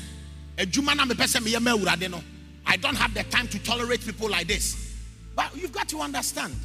Ejumana 0.57 1.07
me 1.07 1.15
pese 1.15 1.39
me 1.45 1.53
yeme 1.53 1.77
urade 1.77 2.11
no. 2.11 2.19
I 2.65 2.79
don't 2.79 2.97
have 2.97 3.13
the 3.13 3.25
time 3.25 3.47
to 3.49 3.63
tolerate 3.63 4.01
people 4.01 4.31
like 4.31 4.47
this. 4.47 4.95
But 5.35 5.55
you've 5.55 5.71
got 5.71 5.87
to 5.91 6.01
understand 6.01 6.57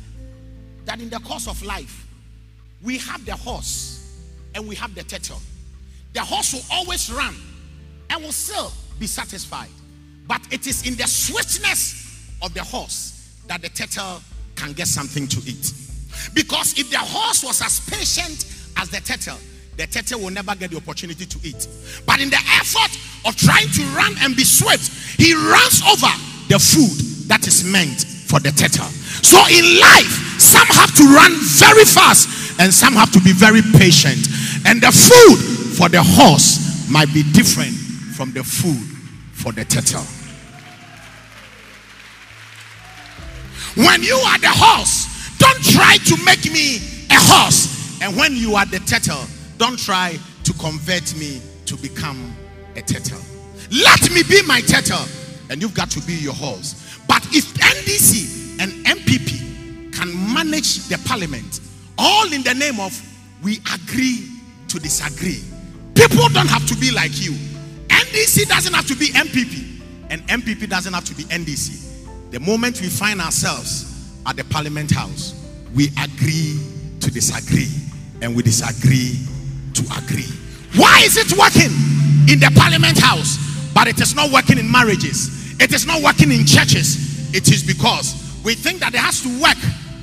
that 0.85 1.01
in 1.01 1.09
the 1.09 1.19
course 1.19 1.45
of 1.45 1.61
life, 1.61 2.07
we 2.81 2.99
have 2.99 3.25
the 3.25 3.35
horse 3.35 4.17
and 4.55 4.65
we 4.65 4.75
have 4.75 4.95
the 4.95 5.03
turtle. 5.03 5.41
The 6.13 6.21
horse 6.21 6.53
will 6.53 6.63
always 6.71 7.11
run 7.11 7.35
and 8.11 8.23
will 8.23 8.31
still 8.31 8.71
be 8.97 9.07
satisfied. 9.07 9.71
But 10.25 10.39
it 10.51 10.67
is 10.67 10.87
in 10.87 10.95
the 10.95 11.05
swiftness 11.05 12.37
of 12.41 12.53
the 12.53 12.63
horse 12.63 13.41
that 13.47 13.61
the 13.61 13.67
turtle 13.67 14.21
can 14.55 14.71
get 14.71 14.87
something 14.87 15.27
to 15.27 15.39
eat. 15.45 15.73
Because 16.33 16.79
if 16.79 16.89
the 16.91 16.99
horse 16.99 17.43
was 17.43 17.61
as 17.61 17.81
patient 17.89 18.45
as 18.77 18.89
the 18.89 19.01
turtle, 19.01 19.37
the 19.77 19.87
turtle 19.87 20.21
will 20.21 20.31
never 20.31 20.55
get 20.55 20.71
the 20.71 20.77
opportunity 20.77 21.25
to 21.25 21.39
eat. 21.43 21.67
But 22.05 22.19
in 22.19 22.29
the 22.29 22.41
effort 22.59 22.91
of 23.25 23.35
trying 23.35 23.69
to 23.69 23.83
run 23.95 24.13
and 24.21 24.35
be 24.35 24.43
swift, 24.43 25.19
he 25.19 25.33
runs 25.33 25.81
over 25.87 26.11
the 26.49 26.59
food 26.59 27.27
that 27.27 27.47
is 27.47 27.63
meant 27.63 28.03
for 28.27 28.39
the 28.39 28.51
turtle. 28.51 28.87
So 29.23 29.37
in 29.47 29.65
life, 29.79 30.39
some 30.39 30.67
have 30.67 30.95
to 30.95 31.03
run 31.03 31.31
very 31.57 31.85
fast 31.85 32.59
and 32.59 32.73
some 32.73 32.93
have 32.93 33.11
to 33.13 33.19
be 33.21 33.31
very 33.31 33.61
patient. 33.77 34.19
And 34.65 34.81
the 34.81 34.91
food 34.91 35.39
for 35.77 35.89
the 35.89 36.03
horse 36.03 36.89
might 36.89 37.13
be 37.13 37.23
different 37.31 37.73
from 38.15 38.31
the 38.33 38.43
food 38.43 38.79
for 39.33 39.51
the 39.51 39.65
turtle. 39.65 40.03
When 43.75 44.03
you 44.03 44.15
are 44.15 44.39
the 44.39 44.51
horse, 44.51 45.07
don't 45.37 45.63
try 45.63 45.97
to 45.97 46.17
make 46.25 46.43
me 46.51 46.77
a 47.09 47.15
horse. 47.15 48.01
And 48.01 48.17
when 48.17 48.35
you 48.35 48.55
are 48.55 48.65
the 48.65 48.79
turtle, 48.79 49.25
don't 49.61 49.77
try 49.77 50.17
to 50.43 50.53
convert 50.53 51.15
me 51.17 51.39
to 51.67 51.77
become 51.77 52.35
a 52.75 52.81
turtle. 52.81 53.21
Let 53.69 54.11
me 54.11 54.23
be 54.23 54.41
my 54.47 54.59
turtle, 54.59 55.05
and 55.51 55.61
you've 55.61 55.75
got 55.75 55.91
to 55.91 55.99
be 56.01 56.13
your 56.13 56.33
horse. 56.33 56.97
But 57.07 57.23
if 57.27 57.53
NDC 57.53 58.59
and 58.59 58.71
NPP 58.87 59.93
can 59.93 60.33
manage 60.33 60.87
the 60.87 60.97
parliament, 61.05 61.59
all 61.99 62.33
in 62.33 62.41
the 62.41 62.55
name 62.55 62.79
of 62.79 62.91
we 63.43 63.59
agree 63.71 64.27
to 64.67 64.79
disagree, 64.79 65.43
people 65.93 66.27
don't 66.29 66.49
have 66.49 66.65
to 66.65 66.75
be 66.77 66.89
like 66.89 67.21
you. 67.21 67.33
NDC 67.89 68.47
doesn't 68.47 68.73
have 68.73 68.87
to 68.87 68.95
be 68.95 69.09
NPP, 69.09 69.79
and 70.09 70.27
NPP 70.27 70.69
doesn't 70.69 70.91
have 70.93 71.05
to 71.05 71.13
be 71.13 71.25
NDC. 71.25 72.31
The 72.31 72.39
moment 72.39 72.81
we 72.81 72.87
find 72.87 73.21
ourselves 73.21 74.17
at 74.25 74.37
the 74.37 74.43
parliament 74.45 74.89
house, 74.89 75.35
we 75.75 75.89
agree 76.01 76.59
to 76.99 77.11
disagree 77.11 77.69
and 78.23 78.35
we 78.35 78.41
disagree 78.41 79.19
to 79.73 79.83
agree. 79.97 80.27
Why 80.75 81.01
is 81.03 81.17
it 81.17 81.31
working 81.37 81.71
in 82.31 82.39
the 82.39 82.51
parliament 82.55 82.99
house, 82.99 83.37
but 83.73 83.87
it 83.87 83.99
is 83.99 84.15
not 84.15 84.31
working 84.31 84.57
in 84.57 84.71
marriages? 84.71 85.59
It 85.59 85.73
is 85.73 85.85
not 85.85 86.01
working 86.01 86.31
in 86.31 86.45
churches. 86.45 87.33
It 87.35 87.51
is 87.51 87.63
because 87.63 88.15
we 88.43 88.55
think 88.55 88.79
that 88.79 88.93
it 88.93 88.99
has 88.99 89.21
to 89.21 89.29
work 89.41 89.57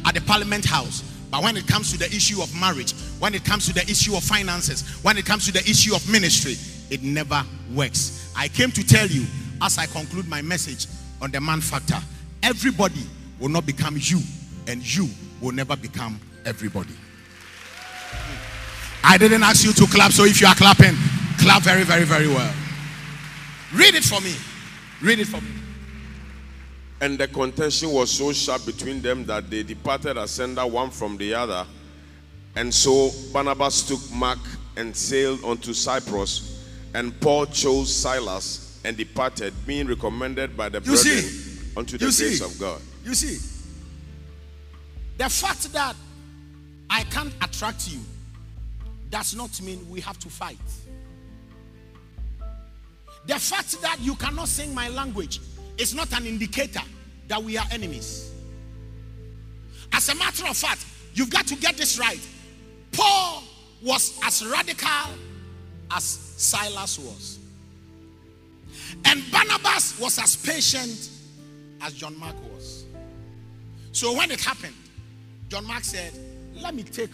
at 0.07 0.15
the 0.15 0.21
parliament 0.23 0.65
house. 0.65 1.03
But 1.31 1.43
when 1.43 1.57
it 1.57 1.67
comes 1.67 1.93
to 1.93 1.99
the 1.99 2.07
issue 2.07 2.41
of 2.43 2.55
marriage, 2.59 2.93
when 3.19 3.35
it 3.35 3.45
comes 3.45 3.67
to 3.67 3.75
the 3.75 3.83
issue 3.83 4.17
of 4.17 4.25
finances, 4.25 4.83
when 5.03 5.19
it 5.19 5.27
comes 5.27 5.45
to 5.47 5.53
the 5.53 5.61
issue 5.61 5.95
of 5.95 6.11
ministry, 6.11 6.57
it 6.91 7.03
never 7.03 7.43
works. 7.75 8.33
I 8.37 8.49
came 8.49 8.71
to 8.73 8.87
tell 8.87 9.07
you 9.07 9.27
as 9.61 9.77
I 9.77 9.87
conclude 9.87 10.29
my 10.29 10.41
message 10.41 10.87
on 11.21 11.31
the 11.31 11.41
man 11.41 11.61
factor 11.61 11.99
everybody 12.43 13.03
will 13.39 13.49
not 13.49 13.67
become 13.67 13.97
you, 13.99 14.21
and 14.67 14.83
you 14.97 15.09
will 15.41 15.53
never 15.53 15.77
become 15.77 16.21
everybody. 16.45 16.95
I 19.05 19.17
didn't 19.19 19.43
ask 19.43 19.65
you 19.65 19.73
to 19.73 19.87
clap, 19.87 20.13
so 20.13 20.25
if 20.25 20.41
you 20.41 20.47
are 20.47 20.55
clapping, 20.55 20.95
clap 21.39 21.63
very, 21.63 21.85
very, 21.85 22.05
very 22.05 22.29
well. 22.29 22.53
Read 23.75 23.95
it 23.95 24.05
for 24.05 24.21
me. 24.21 24.35
Read 25.03 25.19
it 25.21 25.27
for 25.27 25.41
me. 25.41 25.51
And 27.01 27.17
the 27.19 27.29
contention 27.29 27.93
was 27.93 28.11
so 28.11 28.33
sharp 28.33 28.67
between 28.67 29.01
them 29.01 29.25
that 29.27 29.49
they 29.49 29.63
departed 29.63 30.17
asunder 30.17 30.67
one 30.67 30.91
from 30.91 31.17
the 31.17 31.33
other. 31.33 31.65
And 32.57 32.75
so 32.75 33.11
Barnabas 33.33 33.83
took 33.87 34.01
Mark 34.13 34.39
and 34.77 34.95
sailed 34.97 35.45
unto 35.45 35.73
Cyprus, 35.73 36.65
and 36.95 37.19
Paul 37.21 37.47
chose 37.47 37.95
Silas 37.95 38.81
and 38.85 38.97
departed, 38.97 39.55
being 39.67 39.87
recommended 39.87 40.57
by 40.57 40.69
the 40.69 40.79
You 40.79 40.93
brethren 40.93 41.17
see? 41.23 41.61
unto 41.77 41.99
the 41.99 42.07
You 42.07 42.11
grace 42.13 42.39
see? 42.41 42.45
of 42.45 42.59
God. 42.59 42.81
You 43.05 43.15
see, 43.15 43.39
the 45.19 45.29
fact 45.29 45.73
that 45.73 45.95
I 46.91 47.05
can't 47.05 47.33
attract 47.43 47.89
you 47.93 48.01
does 49.11 49.35
not 49.35 49.61
mean 49.63 49.89
we 49.91 50.01
have 50.01 50.19
to 50.19 50.29
fight. 50.29 50.59
The 53.27 53.39
fact 53.39 53.81
that 53.83 53.99
you 54.01 54.15
cannot 54.15 54.49
sing 54.49 54.75
my 54.75 54.89
language 54.89 55.41
is 55.77 55.95
not 55.95 56.13
an 56.19 56.27
indicator 56.27 56.81
that 57.29 57.43
we 57.43 57.57
are 57.59 57.67
enemies. 57.71 58.33
As 59.93 60.09
a 60.09 60.15
matter 60.15 60.47
of 60.47 60.57
fact, 60.57 60.85
you've 61.15 61.31
got 61.31 61.47
to 61.47 61.57
get 61.57 61.77
this 61.77 61.99
right. 61.99 62.27
Paul 62.93 63.43
was 63.83 64.19
as 64.25 64.45
radical 64.47 64.89
as 65.91 66.05
Silas 66.05 66.99
was, 66.99 67.39
and 69.05 69.23
Barnabas 69.31 69.99
was 70.01 70.19
as 70.19 70.37
patient 70.37 71.11
as 71.83 71.93
John 71.93 72.19
Mark 72.19 72.37
was. 72.53 72.85
So 73.93 74.17
when 74.17 74.31
it 74.31 74.41
happened, 74.41 74.75
John 75.49 75.67
Mark 75.67 75.85
said, 75.85 76.13
Let 76.55 76.75
me 76.75 76.83
take, 76.83 77.11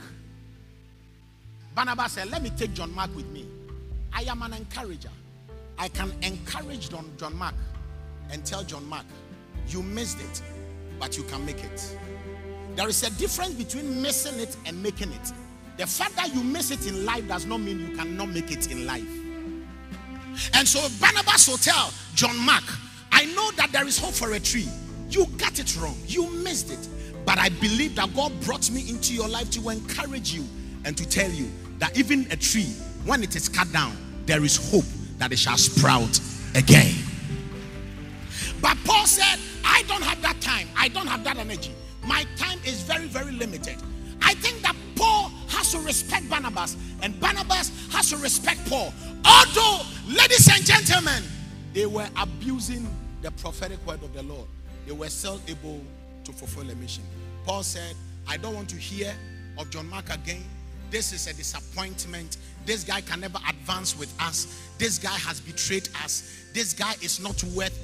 Barnabas 1.74 2.12
said, 2.12 2.30
Let 2.30 2.42
me 2.42 2.50
take 2.50 2.74
John 2.74 2.94
Mark 2.94 3.14
with 3.14 3.28
me. 3.30 3.46
I 4.12 4.22
am 4.22 4.42
an 4.42 4.52
encourager. 4.52 5.10
I 5.78 5.88
can 5.88 6.12
encourage 6.22 6.90
John, 6.90 7.10
John 7.16 7.36
Mark 7.36 7.54
and 8.30 8.44
tell 8.44 8.62
John 8.62 8.86
Mark, 8.88 9.06
You 9.68 9.82
missed 9.82 10.20
it, 10.20 10.42
but 10.98 11.16
you 11.16 11.24
can 11.24 11.44
make 11.44 11.62
it. 11.62 11.96
There 12.76 12.88
is 12.88 13.02
a 13.02 13.10
difference 13.18 13.54
between 13.54 14.02
missing 14.02 14.40
it 14.40 14.56
and 14.66 14.82
making 14.82 15.12
it. 15.12 15.32
The 15.76 15.86
fact 15.86 16.16
that 16.16 16.32
you 16.34 16.42
miss 16.42 16.70
it 16.70 16.86
in 16.86 17.04
life 17.04 17.26
does 17.26 17.46
not 17.46 17.60
mean 17.60 17.80
you 17.80 17.96
cannot 17.96 18.28
make 18.28 18.50
it 18.52 18.70
in 18.70 18.86
life. 18.86 19.06
And 20.54 20.66
so 20.66 20.80
Barnabas 21.00 21.48
will 21.48 21.56
tell 21.56 21.92
John 22.14 22.38
Mark, 22.38 22.64
I 23.12 23.26
know 23.26 23.50
that 23.52 23.70
there 23.72 23.86
is 23.86 23.98
hope 23.98 24.14
for 24.14 24.32
a 24.32 24.40
tree. 24.40 24.68
You 25.08 25.26
got 25.38 25.58
it 25.58 25.76
wrong. 25.76 25.96
You 26.06 26.28
missed 26.30 26.72
it. 26.72 26.88
But 27.24 27.38
I 27.38 27.48
believe 27.48 27.94
that 27.96 28.14
God 28.14 28.32
brought 28.40 28.70
me 28.70 28.88
into 28.88 29.14
your 29.14 29.28
life 29.28 29.50
to 29.52 29.68
encourage 29.70 30.32
you 30.32 30.44
and 30.84 30.96
to 30.96 31.08
tell 31.08 31.30
you 31.30 31.50
that 31.78 31.96
even 31.96 32.26
a 32.30 32.36
tree, 32.36 32.72
when 33.04 33.22
it 33.22 33.36
is 33.36 33.48
cut 33.48 33.70
down, 33.72 33.96
there 34.26 34.44
is 34.44 34.70
hope 34.70 34.84
that 35.18 35.32
it 35.32 35.38
shall 35.38 35.58
sprout 35.58 36.20
again. 36.54 36.94
But 38.60 38.76
Paul 38.84 39.06
said, 39.06 39.38
I 39.64 39.82
don't 39.82 40.02
have 40.02 40.20
that 40.22 40.40
time. 40.40 40.68
I 40.76 40.88
don't 40.88 41.06
have 41.06 41.24
that 41.24 41.36
energy. 41.36 41.72
My 42.06 42.24
time 42.36 42.58
is 42.64 42.82
very, 42.82 43.06
very 43.06 43.32
limited. 43.32 43.76
I 44.22 44.34
think 44.34 44.62
that 44.62 44.74
Paul 44.96 45.30
has 45.48 45.72
to 45.72 45.78
respect 45.80 46.28
Barnabas, 46.30 46.76
and 47.02 47.18
Barnabas 47.20 47.70
has 47.92 48.10
to 48.10 48.16
respect 48.16 48.64
Paul. 48.68 48.92
Although, 49.24 49.82
ladies 50.08 50.48
and 50.50 50.64
gentlemen, 50.64 51.22
they 51.72 51.86
were 51.86 52.08
abusing 52.16 52.88
the 53.22 53.30
prophetic 53.32 53.84
word 53.86 54.02
of 54.02 54.12
the 54.14 54.22
Lord, 54.22 54.46
they 54.86 54.92
were 54.92 55.08
still 55.08 55.40
able 55.48 55.80
to 56.24 56.32
fulfill 56.32 56.70
a 56.70 56.74
mission. 56.76 57.04
Paul 57.44 57.62
said, 57.62 57.94
I 58.26 58.36
don't 58.36 58.54
want 58.54 58.68
to 58.70 58.76
hear 58.76 59.14
of 59.58 59.70
John 59.70 59.88
Mark 59.88 60.10
again. 60.10 60.44
This 60.94 61.12
is 61.12 61.26
a 61.26 61.34
disappointment. 61.34 62.36
This 62.64 62.84
guy 62.84 63.00
can 63.00 63.18
never 63.18 63.40
advance 63.48 63.98
with 63.98 64.14
us. 64.22 64.70
This 64.78 64.96
guy 64.96 65.16
has 65.26 65.40
betrayed 65.40 65.88
us. 66.04 66.46
This 66.52 66.72
guy 66.72 66.92
is 67.02 67.18
not 67.18 67.42
worth 67.42 67.76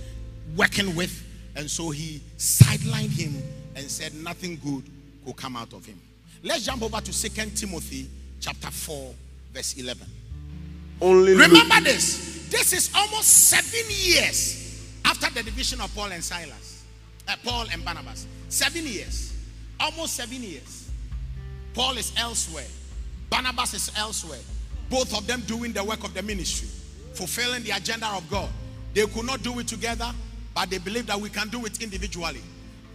working 0.56 0.94
with. 0.94 1.26
And 1.56 1.68
so 1.68 1.90
he 1.90 2.22
sidelined 2.38 3.10
him 3.10 3.42
and 3.74 3.90
said 3.90 4.14
nothing 4.14 4.60
good 4.62 4.84
could 5.26 5.36
come 5.36 5.56
out 5.56 5.72
of 5.72 5.84
him. 5.84 6.00
Let's 6.44 6.64
jump 6.64 6.84
over 6.84 7.00
to 7.00 7.12
Second 7.12 7.56
Timothy 7.56 8.08
chapter 8.38 8.70
4, 8.70 9.12
verse 9.54 9.76
11. 9.76 10.06
Only 11.00 11.32
Remember 11.32 11.56
look, 11.56 11.82
this. 11.82 12.46
This 12.48 12.72
is 12.72 12.92
almost 12.94 13.48
seven 13.48 13.90
years 13.90 14.88
after 15.04 15.28
the 15.34 15.42
division 15.42 15.80
of 15.80 15.92
Paul 15.96 16.12
and 16.12 16.22
Silas. 16.22 16.84
Uh, 17.26 17.34
Paul 17.42 17.66
and 17.72 17.84
Barnabas. 17.84 18.28
Seven 18.50 18.86
years. 18.86 19.34
Almost 19.80 20.14
seven 20.14 20.44
years. 20.44 20.88
Paul 21.74 21.98
is 21.98 22.12
elsewhere. 22.16 22.66
Barnabas 23.30 23.74
is 23.74 23.92
elsewhere. 23.96 24.40
Both 24.90 25.16
of 25.16 25.26
them 25.26 25.40
doing 25.46 25.72
the 25.72 25.82
work 25.84 26.04
of 26.04 26.12
the 26.14 26.22
ministry, 26.22 26.68
fulfilling 27.14 27.62
the 27.62 27.70
agenda 27.70 28.06
of 28.08 28.28
God. 28.28 28.50
They 28.92 29.06
could 29.06 29.24
not 29.24 29.42
do 29.42 29.58
it 29.60 29.68
together, 29.68 30.10
but 30.54 30.68
they 30.68 30.78
believe 30.78 31.06
that 31.06 31.20
we 31.20 31.28
can 31.30 31.48
do 31.48 31.64
it 31.64 31.80
individually. 31.82 32.40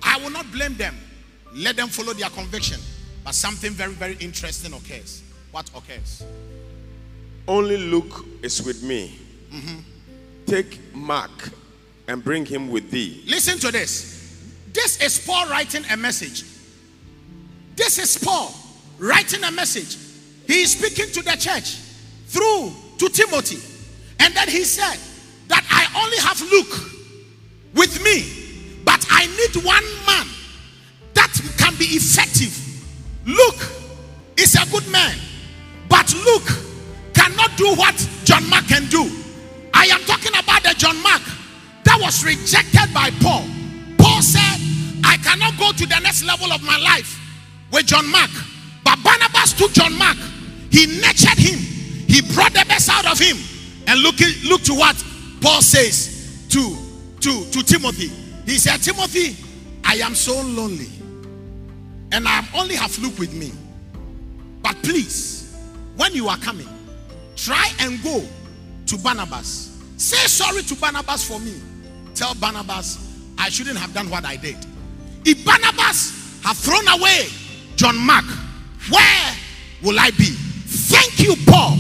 I 0.04 0.18
will 0.20 0.30
not 0.30 0.52
blame 0.52 0.76
them. 0.76 0.96
Let 1.54 1.78
them 1.78 1.88
follow 1.88 2.14
their 2.14 2.30
conviction. 2.30 2.80
But 3.24 3.34
something 3.34 3.72
very, 3.72 3.94
very 3.94 4.18
interesting 4.20 4.74
occurs. 4.74 5.24
What 5.52 5.70
occurs? 5.70 6.24
only 7.48 7.78
Luke 7.78 8.26
is 8.42 8.64
with 8.64 8.84
me. 8.84 9.20
Mm-hmm. 9.52 9.80
Take 10.46 10.80
Mark 10.94 11.50
and 12.08 12.24
bring 12.24 12.46
him 12.46 12.70
with 12.70 12.92
thee. 12.92 13.24
Listen 13.28 13.58
to 13.60 13.72
this. 13.72 14.44
This 14.74 15.02
is 15.02 15.26
Paul 15.26 15.48
writing 15.50 15.84
a 15.92 15.98
message. 15.98 16.44
This 17.76 17.98
is 17.98 18.18
Paul 18.24 18.54
writing 18.98 19.44
a 19.44 19.52
message. 19.52 19.98
He 20.48 20.62
is 20.62 20.72
speaking 20.74 21.12
to 21.14 21.22
the 21.22 21.36
church 21.38 21.78
through 22.28 22.72
to 23.00 23.10
Timothy. 23.10 23.60
And 24.20 24.34
then 24.36 24.48
he 24.48 24.64
said 24.64 24.98
that 25.48 25.64
I 25.70 26.04
only 26.04 26.18
have 26.18 26.40
Luke 26.42 26.92
with 27.74 28.04
me, 28.04 28.82
but 28.84 29.06
I 29.10 29.26
need 29.28 29.64
one 29.64 29.84
man 30.06 30.28
that 31.14 31.32
can 31.58 31.76
be 31.78 31.86
effective. 31.86 32.54
Luke 33.26 33.70
is 34.38 34.56
a 34.56 34.70
good 34.72 34.88
man, 34.92 35.18
but 35.90 36.14
Luke 36.26 36.50
cannot 37.14 37.56
do 37.58 37.74
what 37.76 37.96
John 38.24 38.48
Mark 38.50 38.68
can 38.68 38.86
do. 38.88 39.10
I 39.74 39.86
am 39.88 40.02
talking 40.02 40.32
about 40.38 40.64
the 40.64 40.74
John 40.78 41.02
Mark 41.02 41.22
that 41.84 42.00
was 42.02 42.24
rejected 42.24 42.94
by 42.94 43.10
Paul. 43.22 43.46
Paul 43.98 44.22
said, 44.22 44.58
I 45.04 45.18
cannot 45.18 45.58
go 45.58 45.72
to 45.72 45.86
the 45.86 46.00
next 46.00 46.24
level 46.24 46.52
of 46.52 46.62
my 46.64 46.78
life 46.78 47.20
with 47.72 47.86
John 47.86 48.10
Mark. 48.10 48.32
But 48.84 49.02
Barnabas 49.04 49.54
took 49.54 49.74
John 49.74 49.98
Mark, 49.98 50.18
he 50.76 50.88
nurtured 51.00 51.40
him, 51.40 51.58
he 51.58 52.22
brought 52.34 52.52
the 52.52 52.66
best 52.68 52.90
out 52.90 53.10
of 53.10 53.18
him. 53.18 53.38
And 53.88 54.02
look, 54.02 54.16
look 54.44 54.62
to 54.64 54.74
what 54.74 55.02
Paul 55.40 55.62
says 55.62 56.46
to, 56.50 56.76
to, 57.22 57.50
to 57.52 57.64
Timothy. 57.64 58.08
He 58.46 58.58
said, 58.58 58.84
Timothy, 58.84 59.38
I 59.86 59.96
am 60.06 60.14
so 60.16 60.34
lonely, 60.42 60.90
and 62.12 62.28
I 62.28 62.46
only 62.54 62.76
have 62.76 62.98
Luke 63.00 63.18
with 63.18 63.34
me. 63.34 63.54
But 64.62 64.76
please, 64.84 65.56
when 65.96 66.14
you 66.14 66.28
are 66.28 66.38
coming, 66.38 66.68
try 67.38 67.70
and 67.80 68.04
go 68.04 68.22
to 68.88 68.98
Barnabas. 68.98 69.80
Say 69.96 70.28
sorry 70.28 70.62
to 70.64 70.76
Barnabas 70.76 71.26
for 71.26 71.40
me. 71.40 71.54
Tell 72.16 72.36
Barnabas, 72.36 73.18
I 73.38 73.48
shouldn't 73.48 73.78
have 73.78 73.94
done 73.94 74.10
what 74.10 74.26
I 74.26 74.36
did. 74.36 74.58
If 75.24 75.46
Barnabas 75.46 76.42
have 76.44 76.58
thrown 76.58 76.86
away 76.90 77.28
John 77.78 77.98
Mark, 77.98 78.26
where 78.90 79.36
will 79.82 79.98
I 79.98 80.12
be? 80.18 80.36
Thank 80.96 81.20
you, 81.20 81.36
Paul, 81.46 81.76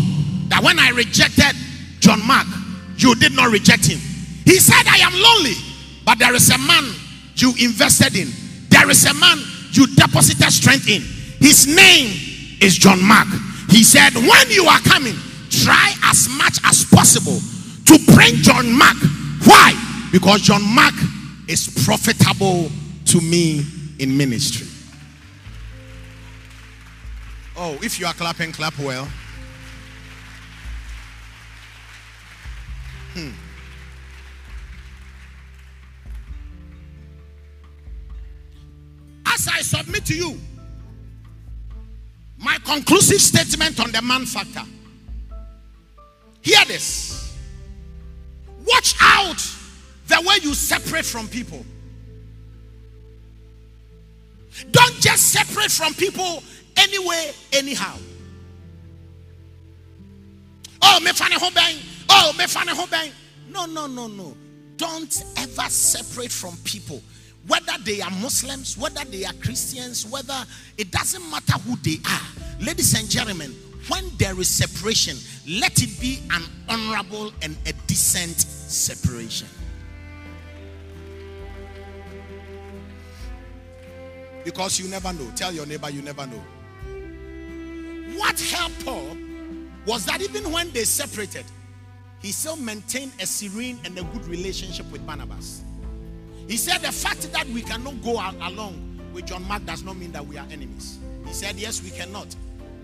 that 0.51 0.61
when 0.61 0.77
I 0.77 0.89
rejected 0.89 1.55
John 1.99 2.19
Mark, 2.27 2.47
you 2.97 3.15
did 3.15 3.31
not 3.33 3.49
reject 3.49 3.85
him. 3.87 3.99
He 4.43 4.59
said, 4.59 4.83
I 4.87 4.97
am 5.07 5.13
lonely, 5.15 5.55
but 6.05 6.19
there 6.19 6.35
is 6.35 6.49
a 6.49 6.57
man 6.57 6.83
you 7.35 7.53
invested 7.59 8.15
in. 8.15 8.27
There 8.67 8.89
is 8.89 9.05
a 9.05 9.13
man 9.13 9.39
you 9.71 9.87
deposited 9.87 10.51
strength 10.51 10.89
in. 10.89 11.01
His 11.39 11.65
name 11.65 12.11
is 12.61 12.75
John 12.75 13.01
Mark. 13.01 13.27
He 13.69 13.83
said, 13.83 14.13
When 14.15 14.49
you 14.51 14.65
are 14.65 14.79
coming, 14.79 15.15
try 15.49 15.93
as 16.03 16.27
much 16.37 16.59
as 16.65 16.83
possible 16.83 17.39
to 17.85 18.13
bring 18.13 18.35
John 18.43 18.71
Mark. 18.77 18.97
Why? 19.45 19.73
Because 20.11 20.41
John 20.41 20.63
Mark 20.75 20.93
is 21.47 21.71
profitable 21.85 22.69
to 23.05 23.21
me 23.21 23.63
in 23.99 24.17
ministry. 24.17 24.67
Oh, 27.57 27.77
if 27.81 27.99
you 27.99 28.05
are 28.05 28.13
clapping, 28.13 28.51
clap 28.51 28.77
well. 28.79 29.07
Hmm. 33.13 33.31
As 39.25 39.47
I 39.47 39.61
submit 39.61 40.05
to 40.07 40.15
you 40.15 40.39
my 42.37 42.57
conclusive 42.63 43.19
statement 43.21 43.79
on 43.79 43.91
the 43.91 44.01
man 44.01 44.25
factor. 44.25 44.61
Hear 46.41 46.63
this. 46.65 47.35
Watch 48.67 48.95
out 49.01 49.37
the 50.07 50.21
way 50.27 50.35
you 50.41 50.53
separate 50.53 51.05
from 51.05 51.27
people. 51.27 51.65
Don't 54.71 54.95
just 54.99 55.31
separate 55.31 55.71
from 55.71 55.93
people 55.95 56.43
anyway, 56.77 57.31
anyhow. 57.53 57.97
Oh, 60.81 60.99
me 60.99 61.11
funny 61.11 61.35
home 61.35 61.53
bang. 61.53 61.77
Oh, 62.09 62.33
me 62.37 62.45
funny 62.47 62.71
home 62.71 62.89
bang. 62.89 63.11
No, 63.49 63.65
no, 63.65 63.87
no, 63.87 64.07
no. 64.07 64.35
Don't 64.77 65.23
ever 65.37 65.69
separate 65.69 66.31
from 66.31 66.55
people. 66.63 67.01
Whether 67.47 67.73
they 67.83 68.01
are 68.01 68.11
Muslims, 68.11 68.77
whether 68.77 69.03
they 69.05 69.23
are 69.23 69.33
Christians, 69.33 70.05
whether 70.09 70.45
it 70.77 70.91
doesn't 70.91 71.29
matter 71.29 71.53
who 71.59 71.75
they 71.77 71.97
are. 72.09 72.65
Ladies 72.65 72.99
and 72.99 73.09
gentlemen, 73.09 73.55
when 73.87 74.03
there 74.17 74.39
is 74.39 74.49
separation, 74.49 75.15
let 75.47 75.81
it 75.81 75.99
be 76.01 76.19
an 76.31 76.43
honorable 76.67 77.31
and 77.41 77.55
a 77.67 77.73
decent 77.87 78.39
separation. 78.39 79.47
Because 84.43 84.79
you 84.79 84.87
never 84.87 85.13
know. 85.13 85.29
Tell 85.35 85.51
your 85.51 85.65
neighbor 85.65 85.89
you 85.89 86.01
never 86.01 86.25
know. 86.25 86.43
What 88.17 88.39
helped 88.39 88.85
Paul 88.85 89.17
was 89.85 90.05
that 90.05 90.21
even 90.21 90.51
when 90.51 90.71
they 90.71 90.83
separated, 90.83 91.45
he 92.19 92.31
still 92.31 92.55
maintained 92.55 93.11
a 93.19 93.25
serene 93.25 93.79
and 93.83 93.97
a 93.97 94.03
good 94.03 94.25
relationship 94.25 94.89
with 94.91 95.05
Barnabas. 95.05 95.63
He 96.47 96.57
said 96.57 96.79
the 96.81 96.91
fact 96.91 97.31
that 97.33 97.47
we 97.49 97.61
cannot 97.61 98.01
go 98.03 98.13
along 98.41 98.99
with 99.13 99.25
John 99.25 99.47
Mark 99.47 99.65
does 99.65 99.83
not 99.83 99.97
mean 99.97 100.11
that 100.11 100.25
we 100.25 100.37
are 100.37 100.45
enemies. 100.51 100.99
He 101.25 101.33
said, 101.33 101.55
Yes, 101.55 101.83
we 101.83 101.89
cannot. 101.89 102.35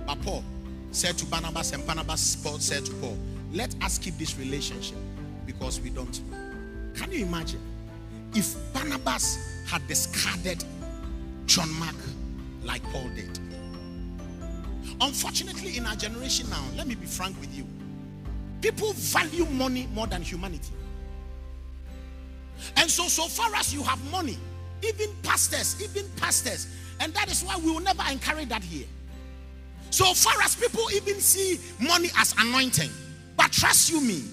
But 0.06 0.22
Paul 0.22 0.44
said 0.92 1.18
to 1.20 1.26
Barnabas, 1.26 1.72
and 1.74 1.86
Barnabas 1.86 2.36
Paul 2.38 2.60
said 2.60 2.86
to 2.86 2.94
Paul, 2.96 3.18
Let 3.52 3.76
us 3.84 3.98
keep 3.98 4.18
this 4.18 4.38
relationship 4.38 4.98
because 5.46 5.80
we 5.80 5.90
don't 5.90 6.20
know. 6.30 6.38
Can 6.96 7.12
you 7.12 7.26
imagine 7.26 7.62
if 8.34 8.56
Barnabas 8.74 9.38
had 9.68 9.88
discarded 9.88 10.64
John 11.46 11.72
Mark 11.80 11.96
like 12.64 12.84
Paul 12.92 13.10
did? 13.16 13.40
Unfortunately, 15.00 15.78
in 15.78 15.86
our 15.86 15.96
generation 15.96 16.50
now, 16.50 16.64
let 16.76 16.88
me 16.88 16.96
be 16.96 17.06
frank 17.06 17.40
with 17.40 17.56
you, 17.56 17.66
people 18.62 18.94
value 18.94 19.46
money 19.46 19.88
more 19.94 20.08
than 20.08 20.22
humanity. 20.22 20.74
And 22.78 22.90
so, 22.90 23.08
so 23.08 23.24
far 23.24 23.54
as 23.56 23.74
you 23.74 23.84
have 23.84 24.00
money, 24.12 24.38
even 24.84 25.10
pastors, 25.24 25.82
even 25.82 26.10
pastors, 26.18 26.68
and 27.00 27.14
that 27.14 27.32
is 27.32 27.44
why 27.44 27.58
we 27.58 27.72
will 27.72 27.80
never 27.80 28.04
encourage 28.12 28.50
that 28.50 28.64
here. 28.64 28.86
So 29.90 30.14
far 30.14 30.34
as 30.44 30.56
people 30.56 30.84
even 30.94 31.20
see 31.20 31.60
money 31.80 32.10
as 32.18 32.34
anointing, 32.38 32.90
but 33.36 33.52
trust 33.52 33.90
you 33.92 34.02
me, 34.02 34.24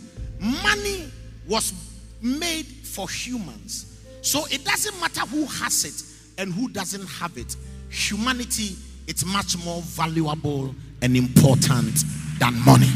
money 0.63 1.11
was 1.49 1.73
made 2.21 2.67
for 2.67 3.09
humans. 3.09 3.99
So 4.21 4.45
it 4.51 4.65
doesn't 4.65 5.01
matter 5.01 5.21
who 5.21 5.47
has 5.47 5.85
it 5.85 6.41
and 6.41 6.53
who 6.53 6.69
doesn't 6.69 7.07
have 7.07 7.37
it. 7.39 7.57
Humanity 7.89 8.77
is 9.09 9.25
much 9.25 9.57
more 9.65 9.83
valuable 9.83 10.75
and 11.03 11.17
important 11.17 12.05
than 12.39 12.55
money. 12.65 12.91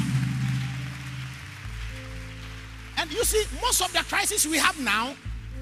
And 2.98 3.10
you 3.12 3.24
see, 3.24 3.44
most 3.60 3.80
of 3.80 3.92
the 3.92 4.00
crisis 4.00 4.46
we 4.46 4.58
have 4.58 4.78
now, 4.80 5.14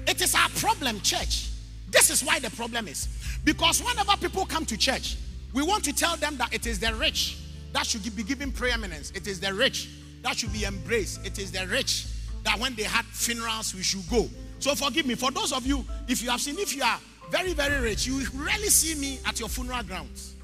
it 0.07 0.21
is 0.21 0.35
our 0.35 0.49
problem, 0.49 0.99
church. 1.01 1.49
This 1.89 2.09
is 2.09 2.23
why 2.23 2.39
the 2.39 2.51
problem 2.51 2.87
is. 2.87 3.07
Because 3.43 3.81
whenever 3.83 4.15
people 4.17 4.45
come 4.45 4.65
to 4.65 4.77
church, 4.77 5.17
We 5.53 5.63
want 5.63 5.83
to 5.85 5.93
tell 5.93 6.15
them 6.15 6.37
that 6.37 6.53
it 6.53 6.65
is 6.65 6.79
the 6.79 6.93
rich 6.95 7.37
that 7.73 7.85
should 7.85 8.03
be 8.15 8.23
given 8.23 8.51
preeminence. 8.51 9.11
It 9.11 9.27
is 9.27 9.39
the 9.39 9.53
rich 9.53 9.89
that 10.23 10.37
should 10.37 10.53
be 10.53 10.65
embraced. 10.65 11.25
It 11.25 11.39
is 11.39 11.51
the 11.51 11.67
rich 11.67 12.05
that 12.43 12.57
when 12.59 12.75
they 12.75 12.83
had 12.83 13.05
funerals, 13.05 13.75
we 13.75 13.83
should 13.83 14.07
go. 14.09 14.29
So 14.59 14.75
forgive 14.75 15.05
me. 15.05 15.15
For 15.15 15.31
those 15.31 15.51
of 15.51 15.65
you, 15.65 15.85
if 16.07 16.21
you 16.23 16.29
have 16.29 16.41
seen, 16.41 16.57
if 16.57 16.75
you 16.75 16.83
are 16.83 16.99
very, 17.29 17.53
very 17.53 17.81
rich, 17.81 18.07
you 18.07 18.25
rarely 18.33 18.67
see 18.67 18.99
me 18.99 19.19
at 19.25 19.39
your 19.39 19.49
funeral 19.49 19.83
grounds. 19.83 20.35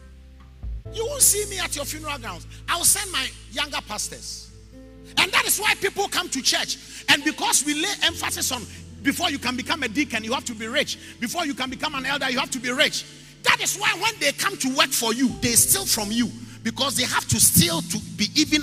You 0.93 1.05
won't 1.05 1.21
see 1.21 1.45
me 1.49 1.59
at 1.59 1.75
your 1.75 1.85
funeral 1.85 2.17
grounds. 2.17 2.47
I'll 2.67 2.83
send 2.83 3.11
my 3.11 3.27
younger 3.51 3.79
pastors. 3.87 4.51
And 5.17 5.31
that 5.31 5.45
is 5.45 5.59
why 5.59 5.73
people 5.75 6.07
come 6.07 6.29
to 6.29 6.41
church. 6.41 6.77
And 7.09 7.23
because 7.23 7.65
we 7.65 7.73
lay 7.73 7.93
emphasis 8.03 8.51
on 8.51 8.63
before 9.03 9.29
you 9.29 9.39
can 9.39 9.55
become 9.55 9.83
a 9.83 9.87
deacon, 9.87 10.23
you 10.23 10.33
have 10.33 10.45
to 10.45 10.53
be 10.53 10.67
rich. 10.67 10.97
Before 11.19 11.45
you 11.45 11.53
can 11.53 11.69
become 11.69 11.95
an 11.95 12.05
elder, 12.05 12.29
you 12.29 12.39
have 12.39 12.51
to 12.51 12.59
be 12.59 12.71
rich. 12.71 13.05
That 13.43 13.61
is 13.61 13.77
why 13.77 13.93
when 14.01 14.13
they 14.19 14.31
come 14.31 14.57
to 14.57 14.75
work 14.75 14.89
for 14.89 15.13
you, 15.13 15.29
they 15.41 15.53
steal 15.53 15.85
from 15.85 16.11
you 16.11 16.29
because 16.63 16.97
they 16.97 17.03
have 17.03 17.27
to 17.29 17.39
steal 17.39 17.81
to 17.81 17.99
be 18.17 18.27
even 18.35 18.61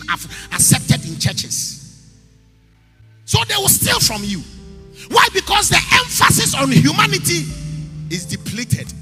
accepted 0.53 1.07
in 1.09 1.19
churches. 1.19 2.13
So 3.25 3.39
they 3.49 3.57
will 3.57 3.69
steal 3.69 4.01
from 4.01 4.23
you. 4.25 4.41
Why? 5.09 5.27
Because 5.33 5.69
the 5.69 5.81
emphasis 5.93 6.55
on 6.55 6.71
humanity 6.71 7.47
is 8.11 8.27
depleted, 8.27 8.93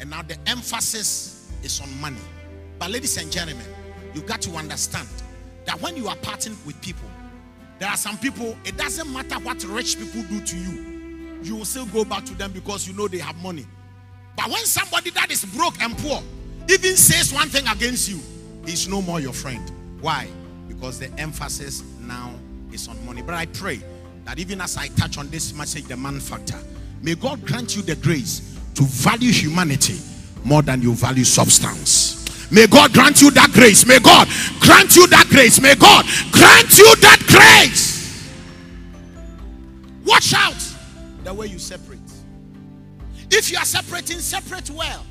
and 0.00 0.10
now 0.10 0.22
the 0.22 0.36
emphasis 0.46 1.50
is 1.62 1.80
on 1.80 2.00
money. 2.00 2.20
But, 2.84 2.90
ladies 2.90 3.16
and 3.16 3.32
gentlemen, 3.32 3.64
you've 4.12 4.26
got 4.26 4.42
to 4.42 4.50
understand 4.56 5.08
that 5.64 5.80
when 5.80 5.96
you 5.96 6.06
are 6.06 6.16
parting 6.16 6.54
with 6.66 6.78
people, 6.82 7.08
there 7.78 7.88
are 7.88 7.96
some 7.96 8.18
people, 8.18 8.58
it 8.66 8.76
doesn't 8.76 9.10
matter 9.10 9.36
what 9.36 9.64
rich 9.64 9.98
people 9.98 10.22
do 10.24 10.38
to 10.44 10.54
you, 10.54 11.40
you 11.42 11.56
will 11.56 11.64
still 11.64 11.86
go 11.86 12.04
back 12.04 12.26
to 12.26 12.34
them 12.34 12.52
because 12.52 12.86
you 12.86 12.92
know 12.92 13.08
they 13.08 13.16
have 13.16 13.36
money. 13.36 13.64
But 14.36 14.48
when 14.48 14.66
somebody 14.66 15.08
that 15.12 15.30
is 15.30 15.46
broke 15.46 15.80
and 15.80 15.96
poor 15.96 16.22
even 16.68 16.94
says 16.94 17.32
one 17.32 17.48
thing 17.48 17.66
against 17.68 18.10
you, 18.10 18.20
he's 18.66 18.86
no 18.86 19.00
more 19.00 19.18
your 19.18 19.32
friend. 19.32 19.72
Why? 20.02 20.28
Because 20.68 20.98
the 20.98 21.10
emphasis 21.18 21.82
now 22.00 22.34
is 22.70 22.86
on 22.86 23.02
money. 23.06 23.22
But 23.22 23.34
I 23.34 23.46
pray 23.46 23.80
that 24.26 24.38
even 24.38 24.60
as 24.60 24.76
I 24.76 24.88
touch 24.88 25.16
on 25.16 25.30
this 25.30 25.54
message, 25.54 25.84
the 25.84 25.96
man 25.96 26.20
factor, 26.20 26.58
may 27.00 27.14
God 27.14 27.46
grant 27.46 27.76
you 27.76 27.80
the 27.80 27.96
grace 27.96 28.58
to 28.74 28.82
value 28.82 29.32
humanity 29.32 29.98
more 30.44 30.60
than 30.60 30.82
you 30.82 30.92
value 30.92 31.24
substance. 31.24 32.23
May 32.54 32.68
God 32.68 32.92
grant 32.92 33.20
you 33.20 33.32
that 33.32 33.50
grace. 33.50 33.84
May 33.84 33.98
God 33.98 34.28
grant 34.60 34.94
you 34.94 35.08
that 35.08 35.26
grace. 35.28 35.60
May 35.60 35.74
God 35.74 36.04
grant 36.30 36.78
you 36.78 36.94
that 37.02 37.18
grace. 37.26 38.30
Watch 40.06 40.32
out 40.34 40.54
the 41.24 41.34
way 41.34 41.48
you 41.48 41.58
separate. 41.58 41.98
If 43.28 43.50
you 43.50 43.58
are 43.58 43.64
separating, 43.64 44.20
separate 44.20 44.70
well. 44.70 45.04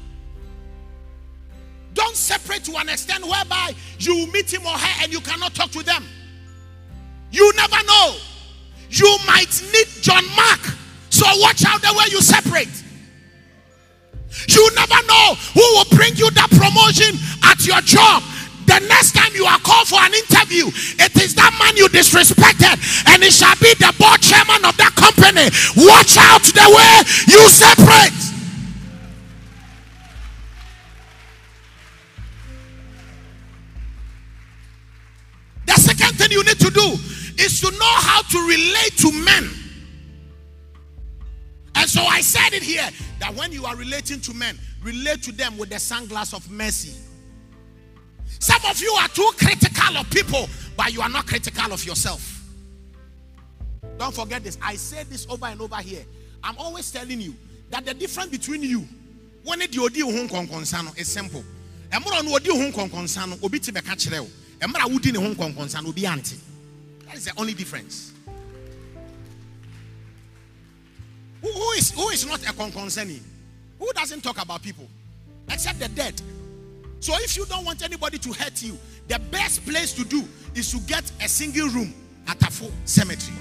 Don't 1.94 2.16
separate 2.16 2.64
to 2.64 2.78
an 2.78 2.88
extent 2.88 3.26
whereby 3.26 3.76
you 4.00 4.32
meet 4.32 4.52
him 4.52 4.66
or 4.66 4.78
her 4.78 5.04
and 5.04 5.12
you 5.12 5.20
cannot 5.20 5.54
talk 5.54 5.70
to 5.72 5.84
them. 5.84 6.06
You 7.30 7.52
never 7.58 7.84
know. 7.86 8.16
You 8.90 9.18
might 9.28 9.62
need 9.74 9.88
John 10.02 10.24
Mark. 10.34 10.62
So 11.10 11.26
watch 11.40 11.66
out 11.66 11.82
the 11.82 11.94
way 11.94 12.06
you 12.10 12.22
separate. 12.22 12.70
You 14.48 14.64
never 14.76 15.00
know 15.08 15.36
who 15.54 15.66
will 15.78 15.90
bring 15.96 16.16
you 16.16 16.30
that 16.32 16.50
promotion 16.52 17.16
at 17.44 17.66
your 17.66 17.82
job. 17.82 18.24
The 18.66 18.80
next 18.88 19.12
time 19.12 19.32
you 19.36 19.46
are 19.46 19.60
called 19.60 19.88
for 19.88 20.00
an 20.00 20.14
interview, 20.14 20.68
it 20.98 21.14
is 21.22 21.36
that 21.36 21.52
man 21.60 21.76
you 21.76 21.88
disrespected, 21.90 22.80
and 23.12 23.22
it 23.22 23.34
shall 23.34 23.56
be 23.60 23.74
the 23.76 23.94
board 24.00 24.22
chairman 24.22 24.64
of 24.64 24.76
that 24.78 24.96
company. 24.96 25.52
Watch 25.76 26.16
out 26.18 26.42
the 26.42 26.68
way 26.72 26.94
you 27.28 27.44
separate. 27.52 28.16
The 35.66 35.76
second 35.80 36.18
thing 36.18 36.32
you 36.32 36.44
need 36.44 36.60
to 36.60 36.72
do 36.72 36.98
is 37.44 37.60
to 37.62 37.72
know 37.72 37.96
how 38.00 38.22
to 38.22 38.38
relate 38.48 38.96
to 39.00 39.12
men. 39.12 39.63
And 41.76 41.90
so 41.90 42.02
I 42.04 42.22
said 42.22 42.54
it 42.54 42.64
here 42.64 42.88
that 43.20 43.34
when 43.36 43.52
you 43.52 43.66
are 43.66 43.76
relating 43.76 44.22
to 44.22 44.34
men, 44.34 44.58
relate 44.82 45.24
to 45.24 45.32
them 45.32 45.58
with 45.58 45.70
the 45.70 45.76
sunglass 45.76 46.34
of 46.34 46.50
mercy. 46.50 46.96
Some 48.40 48.62
of 48.70 48.80
you 48.80 48.92
are 49.00 49.08
too 49.08 49.30
critical 49.38 49.98
of 49.98 50.10
people, 50.10 50.50
but 50.76 50.94
you 50.94 51.02
are 51.02 51.10
not 51.10 51.26
critical 51.26 51.72
of 51.72 51.86
yourself. 51.86 52.44
Don't 53.98 54.14
forget 54.14 54.44
this. 54.44 54.58
I 54.62 54.76
say 54.76 55.04
this 55.04 55.26
over 55.30 55.46
and 55.46 55.62
over 55.62 55.78
here. 55.78 56.04
I'm 56.44 56.58
always 56.58 56.92
telling 56.92 57.22
you 57.22 57.36
that 57.70 57.86
the 57.86 57.94
difference 57.94 58.30
between 58.30 58.64
you 58.64 58.88
when 59.44 59.62
it 59.62 59.78
odi 59.78 60.02
ho 60.02 60.10
nkonkonsano 60.10 60.98
is 60.98 61.08
simple. 61.08 61.44
Emro 61.92 62.24
no 62.24 62.36
odi 62.36 62.50
ho 62.50 62.72
nkonkonsano 62.72 63.44
obi 63.44 63.60
te 63.60 63.72
beka 63.72 63.96
kire 63.96 64.20
wo. 64.20 64.28
Emra 64.60 64.86
wudi 64.88 65.12
ne 65.14 65.20
ho 65.20 65.34
nkonkonsano 65.34 65.88
obi 65.88 66.06
ante. 66.06 66.36
That 67.06 67.16
is 67.16 67.26
the 67.26 67.34
only 67.38 67.54
difference. 67.54 68.13
Who, 71.44 71.52
who 71.52 71.72
is 71.72 71.92
who 71.92 72.10
is 72.10 72.26
not 72.26 72.42
a 72.42 72.54
concerning? 72.72 73.20
Who 73.78 73.92
doesn't 73.94 74.22
talk 74.22 74.42
about 74.42 74.64
people 74.64 74.88
except 75.52 75.78
the 75.80 75.90
dead? 75.90 76.20
So 77.02 77.14
if 77.18 77.36
you 77.36 77.46
don't 77.46 77.66
want 77.66 77.84
anybody 77.84 78.18
to 78.18 78.32
hurt 78.32 78.64
you, 78.64 78.78
the 79.10 79.20
best 79.30 79.66
place 79.66 79.92
to 79.94 80.06
do 80.06 80.24
is 80.56 80.72
to 80.72 80.80
get 80.88 81.04
a 81.22 81.28
single 81.28 81.68
room 81.68 81.94
at 82.30 82.42
a 82.42 82.50
full 82.50 82.72
cemetery. 82.86 83.38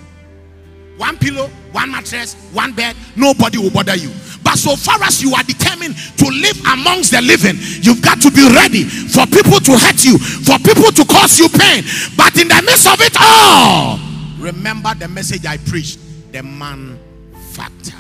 One 0.97 1.17
pillow, 1.17 1.47
one 1.71 1.93
mattress, 1.93 2.35
one 2.53 2.73
bed, 2.73 2.97
nobody 3.15 3.59
will 3.59 3.71
bother 3.71 3.95
you. 3.95 4.11
But 4.43 4.59
so 4.59 4.75
far 4.75 5.01
as 5.05 5.23
you 5.23 5.33
are 5.35 5.45
determined 5.45 5.97
to 6.19 6.27
live 6.27 6.59
amongst 6.67 7.13
the 7.13 7.23
living, 7.23 7.57
you've 7.83 8.03
got 8.03 8.21
to 8.23 8.33
be 8.33 8.43
ready 8.53 8.83
for 8.83 9.25
people 9.27 9.61
to 9.61 9.79
hurt 9.79 10.05
you, 10.05 10.19
for 10.19 10.59
people 10.59 10.91
to 10.91 11.05
cause 11.07 11.39
you 11.39 11.49
pain. 11.49 11.85
But 12.17 12.37
in 12.41 12.49
the 12.49 12.61
midst 12.67 12.89
of 12.89 13.01
it 13.01 13.17
all, 13.21 13.99
remember 14.39 14.93
the 14.97 15.07
message 15.07 15.47
I 15.47 15.57
preached 15.59 16.01
the 16.33 16.43
man 16.43 16.99
factor. 17.53 17.97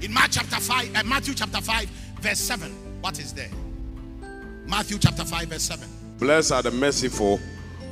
In 0.00 0.12
Mark 0.12 0.28
chapter 0.30 0.56
5, 0.56 0.96
uh, 0.96 1.02
Matthew 1.04 1.34
chapter 1.34 1.60
5, 1.60 1.88
verse 2.20 2.38
7. 2.38 2.70
What 3.00 3.18
is 3.18 3.32
there? 3.32 3.50
Matthew 4.66 4.98
chapter 4.98 5.24
5, 5.24 5.48
verse 5.48 5.62
7. 5.62 5.88
Blessed 6.18 6.52
are 6.52 6.62
the 6.62 6.70
merciful, 6.70 7.40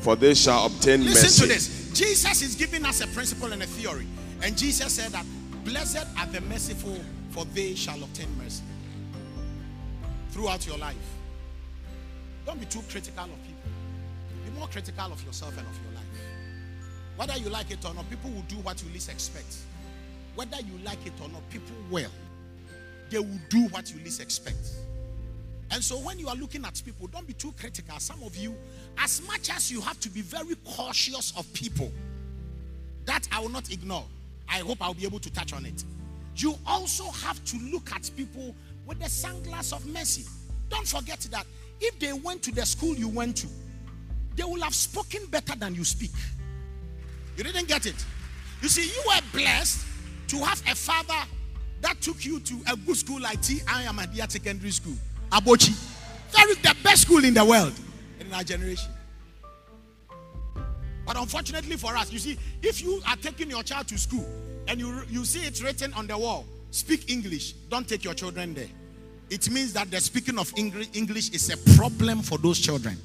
for 0.00 0.16
they 0.16 0.34
shall 0.34 0.66
obtain 0.66 1.04
Listen 1.04 1.24
mercy. 1.24 1.46
Listen 1.46 1.48
to 1.48 1.54
this. 1.54 1.98
Jesus 1.98 2.42
is 2.42 2.54
giving 2.54 2.84
us 2.84 3.00
a 3.00 3.06
principle 3.08 3.52
and 3.52 3.62
a 3.62 3.66
theory. 3.66 4.06
And 4.42 4.56
Jesus 4.56 4.94
said 4.94 5.12
that 5.12 5.24
blessed 5.64 6.06
are 6.18 6.26
the 6.26 6.40
merciful, 6.42 6.98
for 7.30 7.44
they 7.46 7.74
shall 7.74 8.02
obtain 8.02 8.28
mercy. 8.38 8.62
Throughout 10.30 10.66
your 10.66 10.78
life. 10.78 10.96
Don't 12.44 12.60
be 12.60 12.66
too 12.66 12.82
critical 12.88 13.24
of 13.24 13.42
people. 13.44 13.55
More 14.58 14.68
critical 14.68 15.12
of 15.12 15.22
yourself 15.24 15.56
and 15.58 15.66
of 15.66 15.78
your 15.84 15.94
life. 15.94 16.04
Whether 17.16 17.38
you 17.38 17.48
like 17.50 17.70
it 17.70 17.84
or 17.84 17.94
not, 17.94 18.08
people 18.10 18.30
will 18.30 18.42
do 18.42 18.56
what 18.56 18.82
you 18.82 18.90
least 18.92 19.10
expect. 19.10 19.56
Whether 20.34 20.58
you 20.58 20.78
like 20.84 21.04
it 21.06 21.12
or 21.22 21.28
not, 21.28 21.48
people 21.50 21.76
will. 21.90 22.10
They 23.10 23.18
will 23.18 23.40
do 23.48 23.68
what 23.68 23.92
you 23.92 24.02
least 24.02 24.20
expect. 24.20 24.70
And 25.70 25.82
so 25.82 25.96
when 25.98 26.18
you 26.18 26.28
are 26.28 26.36
looking 26.36 26.64
at 26.64 26.80
people, 26.84 27.06
don't 27.08 27.26
be 27.26 27.32
too 27.32 27.52
critical. 27.58 27.98
Some 27.98 28.22
of 28.22 28.36
you, 28.36 28.54
as 28.98 29.26
much 29.26 29.50
as 29.50 29.70
you 29.70 29.80
have 29.80 29.98
to 30.00 30.08
be 30.08 30.20
very 30.20 30.54
cautious 30.64 31.32
of 31.36 31.50
people, 31.52 31.90
that 33.04 33.26
I 33.32 33.40
will 33.40 33.48
not 33.48 33.70
ignore. 33.70 34.04
I 34.48 34.58
hope 34.58 34.78
I'll 34.80 34.94
be 34.94 35.04
able 35.04 35.18
to 35.20 35.32
touch 35.32 35.52
on 35.52 35.66
it. 35.66 35.84
You 36.36 36.54
also 36.66 37.04
have 37.04 37.42
to 37.46 37.56
look 37.72 37.92
at 37.92 38.10
people 38.16 38.54
with 38.86 38.98
the 38.98 39.06
sunglass 39.06 39.72
of 39.72 39.86
mercy. 39.86 40.24
Don't 40.68 40.86
forget 40.86 41.20
that 41.30 41.46
if 41.80 41.98
they 41.98 42.12
went 42.12 42.42
to 42.42 42.52
the 42.52 42.64
school 42.66 42.94
you 42.94 43.08
went 43.08 43.36
to, 43.38 43.46
they 44.36 44.44
will 44.44 44.60
have 44.62 44.74
spoken 44.74 45.26
better 45.26 45.56
than 45.56 45.74
you 45.74 45.84
speak. 45.84 46.12
You 47.36 47.44
didn't 47.44 47.68
get 47.68 47.86
it. 47.86 48.04
You 48.62 48.68
see, 48.68 48.84
you 48.84 49.02
were 49.06 49.20
blessed 49.32 49.84
to 50.28 50.36
have 50.38 50.60
a 50.70 50.74
father 50.74 51.28
that 51.80 52.00
took 52.00 52.24
you 52.24 52.40
to 52.40 52.54
a 52.72 52.76
good 52.76 52.96
school 52.96 53.20
like 53.20 53.40
T.I. 53.42 53.84
Ahmadiyya 53.84 54.30
secondary 54.30 54.70
school, 54.70 54.94
Abochi. 55.30 55.74
That 56.32 56.46
is 56.48 56.58
the 56.58 56.74
best 56.82 57.02
school 57.02 57.24
in 57.24 57.34
the 57.34 57.44
world 57.44 57.72
in 58.20 58.32
our 58.32 58.42
generation. 58.42 58.90
But 61.06 61.16
unfortunately 61.16 61.76
for 61.76 61.96
us, 61.96 62.12
you 62.12 62.18
see, 62.18 62.38
if 62.62 62.82
you 62.82 63.00
are 63.06 63.16
taking 63.16 63.48
your 63.50 63.62
child 63.62 63.86
to 63.88 63.98
school 63.98 64.26
and 64.66 64.80
you, 64.80 65.02
you 65.08 65.24
see 65.24 65.46
it 65.46 65.62
written 65.62 65.92
on 65.94 66.06
the 66.06 66.18
wall, 66.18 66.44
speak 66.70 67.10
English, 67.10 67.52
don't 67.70 67.88
take 67.88 68.02
your 68.02 68.14
children 68.14 68.54
there. 68.54 68.68
It 69.30 69.48
means 69.50 69.72
that 69.74 69.90
the 69.90 70.00
speaking 70.00 70.38
of 70.38 70.52
English 70.56 71.30
is 71.30 71.50
a 71.50 71.76
problem 71.76 72.22
for 72.22 72.38
those 72.38 72.58
children. 72.58 72.96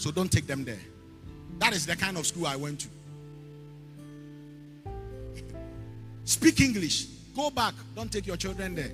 So 0.00 0.10
don't 0.10 0.32
take 0.32 0.46
them 0.46 0.64
there. 0.64 0.78
That 1.58 1.74
is 1.74 1.84
the 1.84 1.94
kind 1.94 2.16
of 2.16 2.26
school 2.26 2.46
I 2.46 2.56
went 2.56 2.80
to. 2.80 2.88
Speak 6.24 6.58
English. 6.62 7.04
Go 7.36 7.50
back. 7.50 7.74
Don't 7.94 8.10
take 8.10 8.26
your 8.26 8.38
children 8.38 8.74
there. 8.74 8.92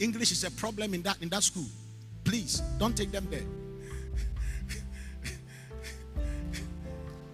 English 0.00 0.32
is 0.32 0.44
a 0.44 0.50
problem 0.50 0.94
in 0.94 1.02
that 1.02 1.20
in 1.20 1.28
that 1.28 1.42
school. 1.42 1.66
Please 2.24 2.60
don't 2.78 2.96
take 2.96 3.12
them 3.12 3.26
there. 3.30 3.42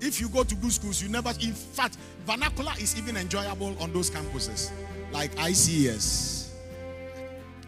if 0.01 0.21
you 0.21 0.29
go 0.29 0.43
to 0.43 0.57
good 0.57 0.73
schools, 0.73 1.01
you 1.01 1.09
never. 1.09 1.29
In 1.41 1.53
fact, 1.53 1.97
vernacular 2.27 2.73
is 2.81 2.99
even 2.99 3.17
enjoyable 3.17 3.77
on 3.81 3.93
those 3.93 4.11
campuses. 4.11 4.73
like 5.13 5.33
ICS 5.37 6.49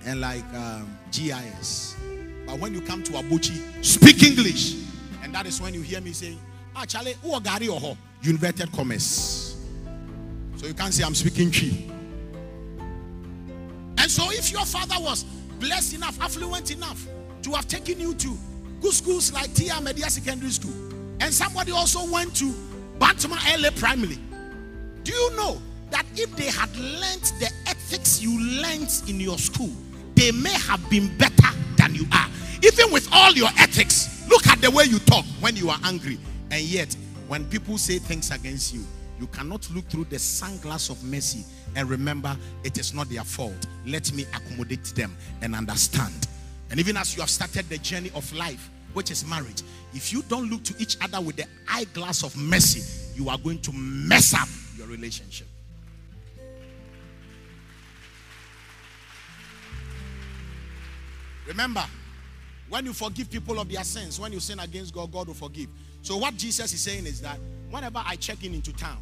and 0.06 0.20
like 0.20 0.44
um, 0.54 0.98
GIS. 1.12 1.94
But 2.46 2.58
when 2.58 2.74
you 2.74 2.80
come 2.80 3.04
to 3.04 3.12
Abuchi, 3.12 3.84
speak 3.84 4.24
English. 4.24 4.85
And 5.26 5.34
that 5.34 5.44
is 5.44 5.60
when 5.60 5.74
you 5.74 5.82
hear 5.82 6.00
me 6.00 6.12
saying, 6.12 6.38
Ah, 6.76 6.84
Charlie, 6.84 7.16
who 7.20 7.40
Gary 7.40 7.66
or 7.66 7.80
You 8.22 8.30
inverted 8.30 8.70
commerce. 8.70 9.56
So 10.54 10.68
you 10.68 10.72
can't 10.72 10.94
say 10.94 11.02
I'm 11.02 11.16
speaking 11.16 11.50
Twi. 11.50 11.82
And 13.98 14.08
so 14.08 14.30
if 14.30 14.52
your 14.52 14.64
father 14.64 14.94
was 15.00 15.24
blessed 15.58 15.94
enough, 15.94 16.16
affluent 16.22 16.70
enough 16.70 17.04
to 17.42 17.50
have 17.50 17.66
taken 17.66 17.98
you 17.98 18.14
to 18.14 18.38
good 18.80 18.92
schools 18.92 19.32
like 19.32 19.52
T.I. 19.52 19.74
Ahmadiyya 19.74 20.10
Secondary 20.10 20.52
School, 20.52 20.72
and 21.18 21.34
somebody 21.34 21.72
also 21.72 22.08
went 22.08 22.32
to 22.36 22.54
Bantama 23.00 23.36
LA 23.60 23.70
Primary, 23.70 24.20
do 25.02 25.12
you 25.12 25.36
know 25.36 25.60
that 25.90 26.06
if 26.14 26.36
they 26.36 26.52
had 26.52 26.70
learnt 26.76 27.32
the 27.40 27.50
ethics 27.66 28.22
you 28.22 28.62
learnt 28.62 29.02
in 29.08 29.18
your 29.18 29.38
school, 29.38 29.72
they 30.14 30.30
may 30.30 30.52
have 30.52 30.88
been 30.88 31.08
better 31.18 31.48
than 31.78 31.96
you 31.96 32.06
are. 32.12 32.28
Even 32.62 32.92
with 32.92 33.08
all 33.10 33.32
your 33.32 33.50
ethics, 33.58 34.15
look 34.28 34.46
at 34.46 34.60
the 34.60 34.70
way 34.70 34.84
you 34.84 34.98
talk 35.00 35.24
when 35.40 35.56
you 35.56 35.70
are 35.70 35.78
angry. 35.84 36.18
And 36.50 36.62
yet, 36.62 36.96
when 37.28 37.44
people 37.46 37.78
say 37.78 37.98
things 37.98 38.30
against 38.30 38.72
you, 38.74 38.84
you 39.18 39.26
cannot 39.28 39.68
look 39.74 39.86
through 39.86 40.04
the 40.04 40.16
sunglass 40.16 40.90
of 40.90 41.02
mercy 41.04 41.44
and 41.74 41.88
remember 41.88 42.36
it 42.64 42.78
is 42.78 42.94
not 42.94 43.08
their 43.08 43.24
fault. 43.24 43.66
Let 43.86 44.12
me 44.12 44.24
accommodate 44.34 44.84
them 44.94 45.16
and 45.42 45.54
understand. 45.54 46.28
And 46.70 46.80
even 46.80 46.96
as 46.96 47.14
you 47.14 47.20
have 47.22 47.30
started 47.30 47.68
the 47.68 47.78
journey 47.78 48.10
of 48.14 48.30
life, 48.32 48.70
which 48.92 49.10
is 49.10 49.26
marriage, 49.26 49.62
if 49.94 50.12
you 50.12 50.22
don't 50.28 50.50
look 50.50 50.62
to 50.64 50.74
each 50.78 50.96
other 51.02 51.20
with 51.20 51.36
the 51.36 51.46
eyeglass 51.68 52.22
of 52.22 52.36
mercy, 52.36 52.82
you 53.14 53.28
are 53.28 53.38
going 53.38 53.60
to 53.62 53.72
mess 53.72 54.34
up 54.34 54.48
your 54.76 54.86
relationship. 54.86 55.46
Remember, 61.46 61.84
when 62.68 62.84
you 62.84 62.92
forgive 62.92 63.30
people 63.30 63.58
of 63.60 63.70
their 63.70 63.84
sins, 63.84 64.18
when 64.18 64.32
you 64.32 64.40
sin 64.40 64.58
against 64.58 64.92
God, 64.94 65.12
God 65.12 65.28
will 65.28 65.34
forgive. 65.34 65.68
So, 66.02 66.16
what 66.16 66.36
Jesus 66.36 66.72
is 66.72 66.80
saying 66.80 67.06
is 67.06 67.20
that 67.20 67.38
whenever 67.70 68.02
I 68.04 68.16
check 68.16 68.44
in 68.44 68.54
into 68.54 68.72
town 68.72 68.98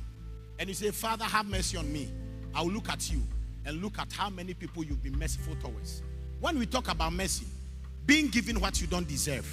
and 0.59 0.69
you 0.69 0.75
say, 0.75 0.91
Father, 0.91 1.25
have 1.25 1.47
mercy 1.47 1.77
on 1.77 1.91
me, 1.93 2.09
I'll 2.55 2.71
look 2.71 2.89
at 2.89 3.11
you 3.11 3.23
and 3.67 3.83
look 3.83 3.99
at 3.99 4.13
how 4.13 4.31
many 4.31 4.55
people 4.55 4.85
you've 4.85 5.03
been 5.03 5.19
merciful 5.19 5.57
towards. 5.57 6.03
When 6.41 6.59
we 6.59 6.67
talk 6.67 6.91
about 6.91 7.13
mercy, 7.13 7.47
being 8.07 8.29
given 8.29 8.61
what 8.61 8.81
you 8.81 8.87
don't 8.87 9.09
deserve, 9.09 9.47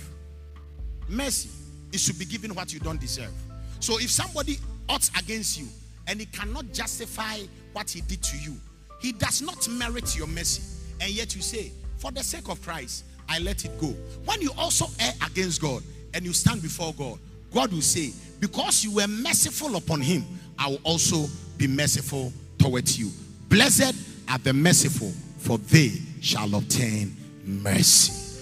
mercy 1.08 1.50
is 1.92 2.06
to 2.08 2.14
be 2.14 2.26
given 2.26 2.54
what 2.54 2.74
you 2.74 2.80
don't 2.80 3.00
deserve. 3.00 3.34
So, 3.80 3.98
if 3.98 4.12
somebody 4.12 4.60
ought 4.90 5.10
against 5.18 5.58
you 5.60 5.68
and 6.08 6.20
he 6.20 6.26
cannot 6.26 6.74
justify 6.74 7.40
what 7.74 7.90
he 7.90 8.02
did 8.02 8.22
to 8.24 8.38
you, 8.38 8.56
he 9.00 9.14
does 9.14 9.42
not 9.42 9.68
merit 9.70 10.16
your 10.18 10.28
mercy. 10.28 10.62
And 11.00 11.10
yet 11.10 11.36
you 11.36 11.42
say, 11.42 11.72
For 11.98 12.12
the 12.12 12.24
sake 12.24 12.50
of 12.50 12.62
Christ, 12.62 13.06
I 13.32 13.40
let 13.40 13.64
it 13.64 13.80
go. 13.80 13.88
When 14.26 14.42
you 14.42 14.52
also 14.58 14.88
err 15.00 15.14
against 15.26 15.62
God 15.62 15.82
and 16.14 16.26
you 16.26 16.34
stand 16.34 16.62
before 16.62 16.94
God, 16.94 17.18
God 17.54 17.72
will 17.72 17.82
say, 17.82 18.12
Because 18.42 18.84
you 18.84 18.96
were 18.96 19.08
merciful 19.08 19.78
upon 19.78 20.02
him, 20.02 20.26
I 20.60 20.68
will 20.68 20.82
also 20.84 21.28
be 21.56 21.66
merciful 21.66 22.34
towards 22.58 23.00
you. 23.00 23.10
Blessed 23.48 23.96
are 24.28 24.38
the 24.38 24.52
merciful, 24.52 25.14
for 25.38 25.58
they 25.60 25.94
shall 26.20 26.54
obtain 26.56 27.16
mercy. 27.46 28.42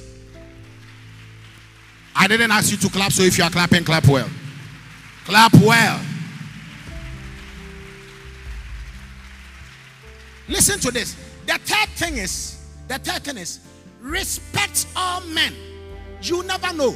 I 2.15 2.27
didn't 2.27 2.51
ask 2.51 2.71
you 2.71 2.77
to 2.77 2.89
clap, 2.89 3.11
so 3.11 3.21
if 3.21 3.37
you 3.37 3.43
are 3.43 3.51
clapping, 3.51 3.83
clap 3.83 4.07
well. 4.07 4.27
Clap 5.25 5.53
well. 5.53 6.01
Listen 10.47 10.79
to 10.79 10.89
this. 10.91 11.15
The 11.45 11.59
third 11.59 11.89
thing 11.89 12.17
is, 12.17 12.65
the 12.87 12.97
third 12.97 13.23
thing 13.23 13.37
is, 13.37 13.59
respect 13.99 14.87
all 14.95 15.21
men. 15.21 15.53
You 16.21 16.43
never 16.43 16.73
know. 16.73 16.95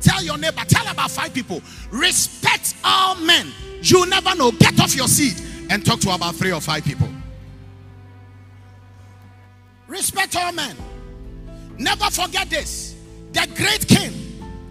Tell 0.00 0.22
your 0.22 0.38
neighbor, 0.38 0.62
tell 0.66 0.86
about 0.88 1.10
five 1.10 1.32
people. 1.32 1.62
Respect 1.90 2.74
all 2.84 3.16
men. 3.16 3.48
You 3.82 4.06
never 4.06 4.34
know. 4.34 4.52
Get 4.52 4.78
off 4.80 4.94
your 4.94 5.08
seat 5.08 5.42
and 5.70 5.84
talk 5.84 6.00
to 6.00 6.10
about 6.14 6.34
three 6.34 6.52
or 6.52 6.60
five 6.60 6.84
people. 6.84 7.08
Respect 9.88 10.36
all 10.36 10.52
men. 10.52 10.76
Never 11.78 12.04
forget 12.04 12.48
this. 12.50 12.96
The 13.32 13.48
great 13.56 13.86
king 13.86 14.12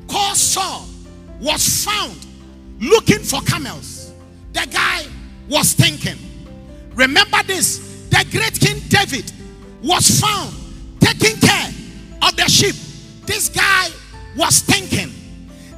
called 0.08 0.38
Saul 0.38 0.86
was 1.40 1.86
found 1.86 2.26
looking 2.80 3.20
for 3.20 3.42
camels. 3.42 4.14
The 4.54 4.68
guy 4.72 5.06
was 5.50 5.74
thinking. 5.74 6.18
Remember 6.94 7.44
this 7.44 8.08
the 8.10 8.26
great 8.32 8.60
King 8.60 8.82
David 8.88 9.32
was 9.84 10.22
found 10.22 10.54
taking 11.06 11.40
care 11.40 11.70
of 12.24 12.36
the 12.36 12.48
sheep. 12.50 12.76
This 13.26 13.50
guy 13.50 13.90
was 14.36 14.60
thinking, 14.62 15.12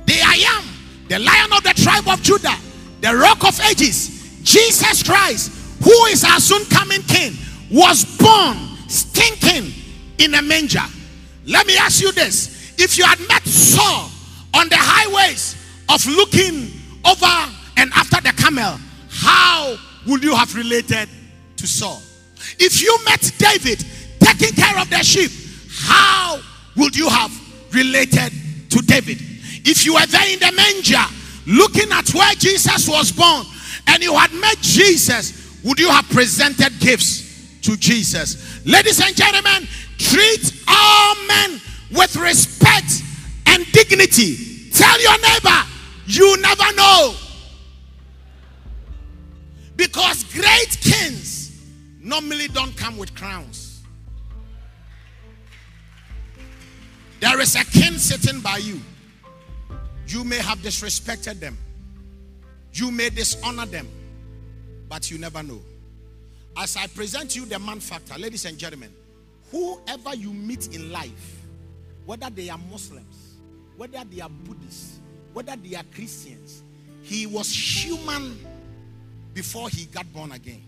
The 0.06 0.20
I 0.24 0.58
am, 0.58 0.64
the 1.10 1.20
lion 1.20 1.52
of 1.52 1.64
the 1.64 1.74
tribe 1.82 2.08
of 2.08 2.22
Judah, 2.22 2.56
the 3.02 3.16
rock 3.16 3.44
of 3.46 3.60
ages, 3.70 4.40
Jesus 4.44 5.04
Christ, 5.04 5.52
who 5.84 6.06
is 6.06 6.24
our 6.24 6.40
soon 6.40 6.64
coming 6.66 7.02
king, 7.04 7.34
was 7.70 8.06
born 8.18 8.58
stinking 8.88 9.74
in 10.18 10.34
a 10.36 10.42
manger. 10.42 10.86
Let 11.46 11.68
me 11.68 11.78
ask 11.78 12.02
you 12.02 12.12
this 12.12 12.74
if 12.78 12.98
you 12.98 13.04
had 13.04 13.20
met 13.28 13.44
Saul 13.44 14.10
on 14.54 14.70
the 14.70 14.78
highways 14.78 15.56
of 15.90 16.06
looking 16.06 16.72
over 17.06 17.54
and 17.78 17.92
after 17.94 18.22
the 18.22 18.34
camel, 18.42 18.80
how 19.10 19.76
would 20.06 20.24
you 20.24 20.36
have 20.36 20.56
related 20.56 21.10
to 21.58 21.68
Saul? 21.68 22.02
If 22.60 22.82
you 22.82 22.98
met 23.06 23.32
David 23.38 23.86
taking 24.28 24.56
care 24.56 24.80
of 24.80 24.90
the 24.90 25.04
sheep, 25.04 25.32
how 25.70 26.40
would 26.76 26.96
you 26.96 27.10
have 27.10 27.32
related 27.74 28.32
to 28.70 28.82
David? 28.82 29.18
If 29.66 29.86
you 29.86 29.94
were 29.96 30.06
there 30.06 30.32
in 30.32 30.40
the 30.40 30.52
manger 30.52 31.04
looking 31.46 31.92
at 31.92 32.14
where 32.14 32.34
Jesus 32.36 32.88
was 32.88 33.12
born 33.12 33.46
and 33.88 34.04
you 34.04 34.16
had 34.16 34.32
met 34.34 34.58
Jesus, 34.62 35.62
would 35.64 35.80
you 35.80 35.90
have 35.90 36.08
presented 36.10 36.80
gifts 36.80 37.62
to 37.62 37.78
Jesus? 37.78 38.66
Ladies 38.66 39.02
and 39.02 39.16
gentlemen, 39.16 39.68
treat 39.98 40.64
all 40.68 41.16
men 41.28 41.62
with 41.92 42.16
respect 42.18 43.04
and 43.46 43.66
dignity. 43.72 44.70
Tell 44.72 45.02
your 45.02 45.20
neighbor, 45.22 45.64
you 46.06 46.38
never 46.42 46.74
know. 46.76 47.16
Because 49.76 50.24
great 50.34 50.78
kings 50.82 51.62
normally 52.02 52.48
don't 52.48 52.76
come 52.76 52.98
with 52.98 53.14
crowns. 53.16 53.67
There 57.20 57.40
is 57.40 57.56
a 57.56 57.66
king 57.66 57.98
sitting 57.98 58.42
by 58.42 58.58
you. 58.58 58.80
You 60.08 60.24
may 60.24 60.38
have 60.38 60.60
disrespected 60.60 61.40
them, 61.40 61.58
you 62.74 62.92
may 62.92 63.10
dishonor 63.10 63.66
them, 63.66 63.88
but 64.88 65.12
you 65.12 65.18
never 65.18 65.44
know. 65.44 65.60
As 66.56 66.76
I 66.78 66.88
present 66.88 67.36
you 67.36 67.46
the 67.46 67.60
man 67.60 67.80
factor, 67.80 68.18
ladies 68.18 68.46
and 68.46 68.58
gentlemen, 68.58 68.92
whoever 69.52 70.16
you 70.16 70.32
meet 70.34 70.74
in 70.74 70.92
life, 70.92 71.42
whether 72.06 72.30
they 72.30 72.50
are 72.50 72.58
Muslims, 72.72 73.36
whether 73.76 74.04
they 74.06 74.22
are 74.22 74.30
Buddhists, 74.30 75.00
whether 75.34 75.56
they 75.56 75.76
are 75.76 75.84
Christians, 75.94 76.64
he 77.04 77.26
was 77.26 77.54
human 77.54 78.40
before 79.34 79.70
he 79.70 79.86
got 79.86 80.12
born 80.14 80.32
again. 80.32 80.64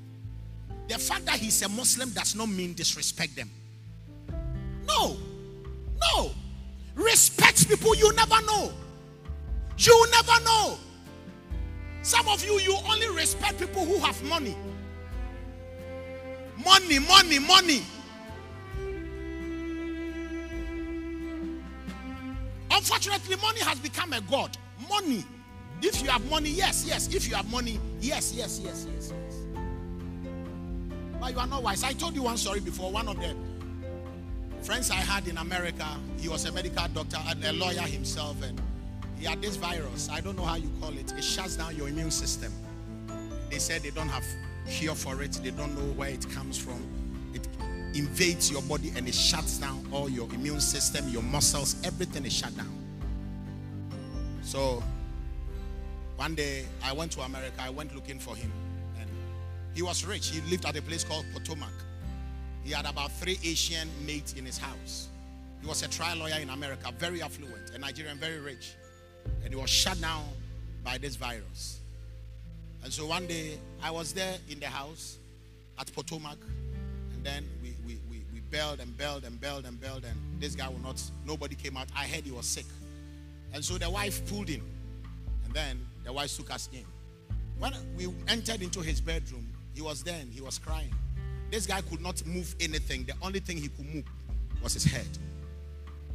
The 0.90 0.98
fact 0.98 1.26
that 1.26 1.36
he's 1.36 1.62
a 1.62 1.70
Muslim 1.70 2.10
does 2.12 2.36
not 2.36 2.50
mean 2.50 2.74
disrespect 2.74 3.36
them. 3.36 3.50
No, 4.86 5.18
no. 6.02 6.32
Respect 6.96 7.68
people 7.68 7.96
you 7.96 8.14
never 8.16 8.42
know. 8.46 8.72
You 9.78 10.08
never 10.12 10.43
know. 10.43 10.78
Some 12.02 12.28
of 12.28 12.43
you, 12.45 12.60
you 12.60 12.76
only 12.89 13.10
respect 13.10 13.60
people 13.60 13.86
who 13.86 13.97
have 14.00 14.22
money. 14.24 14.56
Money, 16.64 17.00
money, 17.00 17.39
money. 17.39 17.84
Unfortunately, 22.72 23.36
money 23.38 23.60
has 23.62 23.80
become 23.80 24.14
a 24.14 24.22
god. 24.22 24.58
Money. 24.89 25.24
If 25.82 26.02
you 26.02 26.10
have 26.10 26.30
money, 26.30 26.50
yes, 26.50 26.86
yes. 26.86 27.14
If 27.14 27.28
you 27.30 27.36
have 27.36 27.50
money, 27.50 27.80
yes, 28.02 28.34
yes, 28.34 28.60
yes, 28.64 28.86
yes, 28.93 29.14
yes. 29.14 29.36
But 31.20 31.32
you 31.34 31.39
are 31.39 31.47
not 31.47 31.64
wise. 31.64 31.84
I 31.84 31.93
told 31.93 32.16
you 32.16 32.24
one 32.24 32.38
story 32.38 32.60
before. 32.60 32.91
One 32.91 33.08
of 33.08 33.18
the 33.18 33.36
friends 34.62 34.91
I 34.91 34.95
had 34.95 35.28
in 35.28 35.38
America, 35.38 35.88
he 36.18 36.30
was 36.30 36.45
a 36.45 36.51
medical 36.51 36.88
doctor, 36.89 37.18
and 37.28 37.43
a 37.43 37.53
lawyer 37.53 37.82
himself, 37.82 38.41
and 38.43 38.60
he 39.18 39.26
had 39.26 39.41
this 39.41 39.55
virus. 39.55 40.10
I 40.10 40.22
don't 40.22 40.38
know 40.38 40.45
how 40.45 40.55
you 40.55 40.72
call 40.80 40.97
it. 40.97 41.12
It 41.12 41.24
shuts 41.24 41.57
down 41.57 41.76
your 41.76 41.89
immune 41.89 42.12
system. 42.12 42.53
They 43.49 43.60
said 43.60 43.84
they 43.84 43.89
don't 43.89 44.10
have 44.10 44.26
cure 44.70 44.95
for 44.95 45.22
it. 45.24 45.34
They 45.43 45.51
don't 45.51 45.76
know 45.76 45.93
where 45.93 46.10
it 46.10 46.30
comes 46.32 46.57
from. 46.57 46.82
It 47.34 47.47
invades 47.95 48.51
your 48.51 48.62
body 48.62 48.91
and 48.95 49.07
it 49.07 49.16
shuts 49.16 49.57
down 49.57 49.86
all 49.91 50.10
your 50.10 50.32
immune 50.34 50.62
system, 50.62 51.07
your 51.10 51.24
muscles, 51.24 51.76
everything 51.84 52.26
is 52.26 52.34
shut 52.34 52.55
down. 52.55 52.72
So 54.41 54.84
one 56.16 56.36
day 56.36 56.66
I 56.84 56.93
went 56.93 57.12
to 57.14 57.22
America. 57.22 57.55
I 57.60 57.70
went 57.70 57.95
looking 57.95 58.20
for 58.20 58.36
him, 58.36 58.51
and 58.99 59.10
He 59.74 59.82
was 59.82 60.05
rich. 60.05 60.30
He 60.30 60.41
lived 60.49 60.66
at 60.66 60.76
a 60.76 60.82
place 60.82 61.03
called 61.03 61.26
Potomac. 61.34 61.72
He 62.70 62.76
had 62.76 62.86
about 62.86 63.11
three 63.13 63.39
Asian 63.43 63.89
mates 64.05 64.34
in 64.34 64.45
his 64.45 64.59
house. 64.59 65.07
He 65.59 65.67
was 65.67 65.82
a 65.82 65.88
trial 65.88 66.20
lawyer 66.20 66.38
in 66.39 66.51
America, 66.51 66.93
very 66.99 67.20
affluent, 67.20 67.72
a 67.74 67.80
Nigerian, 67.80 68.20
very 68.20 68.38
rich. 68.38 68.76
And 69.43 69.51
he 69.51 69.59
was 69.59 69.72
shut 69.72 69.99
down 69.99 70.24
by 70.84 70.99
this 70.99 71.15
virus. 71.15 71.80
And 72.84 72.93
so 72.93 73.07
one 73.07 73.26
day 73.26 73.57
I 73.82 73.89
was 73.89 74.13
there 74.13 74.38
in 74.51 74.59
the 74.59 74.67
house 74.67 75.17
at 75.80 75.91
Potomac, 75.95 76.38
and 77.15 77.24
then 77.24 77.43
we, 77.63 77.74
we, 77.88 77.97
we, 78.07 78.22
we 78.32 78.39
bailed 78.51 78.82
and 78.82 78.95
bailed 78.95 79.24
and 79.24 79.41
bailed 79.41 79.65
and 79.65 79.82
bailed, 79.82 80.05
and 80.05 80.39
this 80.39 80.53
guy 80.53 80.67
will 80.67 80.78
not, 80.78 81.01
nobody 81.26 81.55
came 81.55 81.76
out. 81.76 81.88
I 81.97 82.05
heard 82.05 82.24
he 82.24 82.32
was 82.32 82.45
sick. 82.45 82.67
And 83.51 83.65
so 83.65 83.80
the 83.80 83.89
wife 83.89 84.30
pulled 84.30 84.47
him, 84.47 84.61
and 85.43 85.53
then 85.55 85.84
the 86.03 86.13
wife 86.13 86.38
took 86.38 86.53
us 86.53 86.70
in. 86.72 86.86
When 87.57 87.74
we 87.97 88.13
entered 88.28 88.61
into 88.61 88.82
his 88.82 89.01
bedroom, 89.01 89.47
he 89.74 89.82
was 89.82 90.03
there 90.03 90.20
and 90.22 90.32
he 90.32 90.41
was 90.41 90.59
crying. 90.59 90.93
This 91.52 91.66
guy 91.66 91.82
could 91.82 92.02
not 92.02 92.26
move 92.26 92.56
anything. 92.60 93.06
The 93.06 93.14
only 93.22 93.39
thing 93.39 93.58
he 93.58 93.70
could 93.70 93.93
move 93.93 94.06
was 94.62 94.74
his 94.74 94.84
head. 94.84 95.08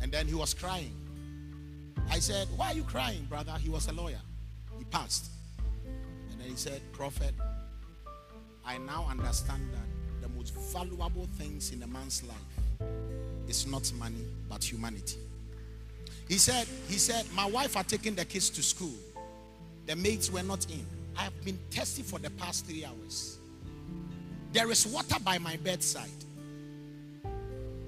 And 0.00 0.12
then 0.12 0.26
he 0.26 0.34
was 0.34 0.54
crying. 0.54 0.94
I 2.10 2.18
said, 2.18 2.48
Why 2.56 2.72
are 2.72 2.74
you 2.74 2.84
crying, 2.84 3.24
brother? 3.24 3.56
He 3.60 3.68
was 3.68 3.88
a 3.88 3.92
lawyer. 3.92 4.20
He 4.78 4.84
passed. 4.84 5.30
And 6.30 6.40
then 6.40 6.48
he 6.48 6.56
said, 6.56 6.80
Prophet, 6.92 7.34
I 8.64 8.78
now 8.78 9.06
understand 9.10 9.62
that 9.72 10.28
the 10.28 10.28
most 10.36 10.54
valuable 10.54 11.28
things 11.36 11.72
in 11.72 11.82
a 11.82 11.86
man's 11.86 12.22
life 12.22 12.88
is 13.48 13.66
not 13.66 13.90
money, 13.98 14.24
but 14.48 14.62
humanity. 14.64 15.18
He 16.28 16.38
said, 16.38 16.66
he 16.88 16.96
said, 16.96 17.26
my 17.34 17.46
wife 17.46 17.74
had 17.74 17.88
taken 17.88 18.14
the 18.14 18.24
kids 18.24 18.48
to 18.50 18.62
school. 18.62 18.94
The 19.86 19.96
mates 19.96 20.30
were 20.30 20.42
not 20.42 20.64
in. 20.70 20.86
I 21.16 21.22
have 21.22 21.44
been 21.44 21.58
testing 21.70 22.04
for 22.04 22.18
the 22.18 22.30
past 22.30 22.66
three 22.66 22.84
hours. 22.84 23.38
There 24.54 24.70
is 24.70 24.86
water 24.86 25.16
by 25.24 25.38
my 25.38 25.56
bedside. 25.56 26.08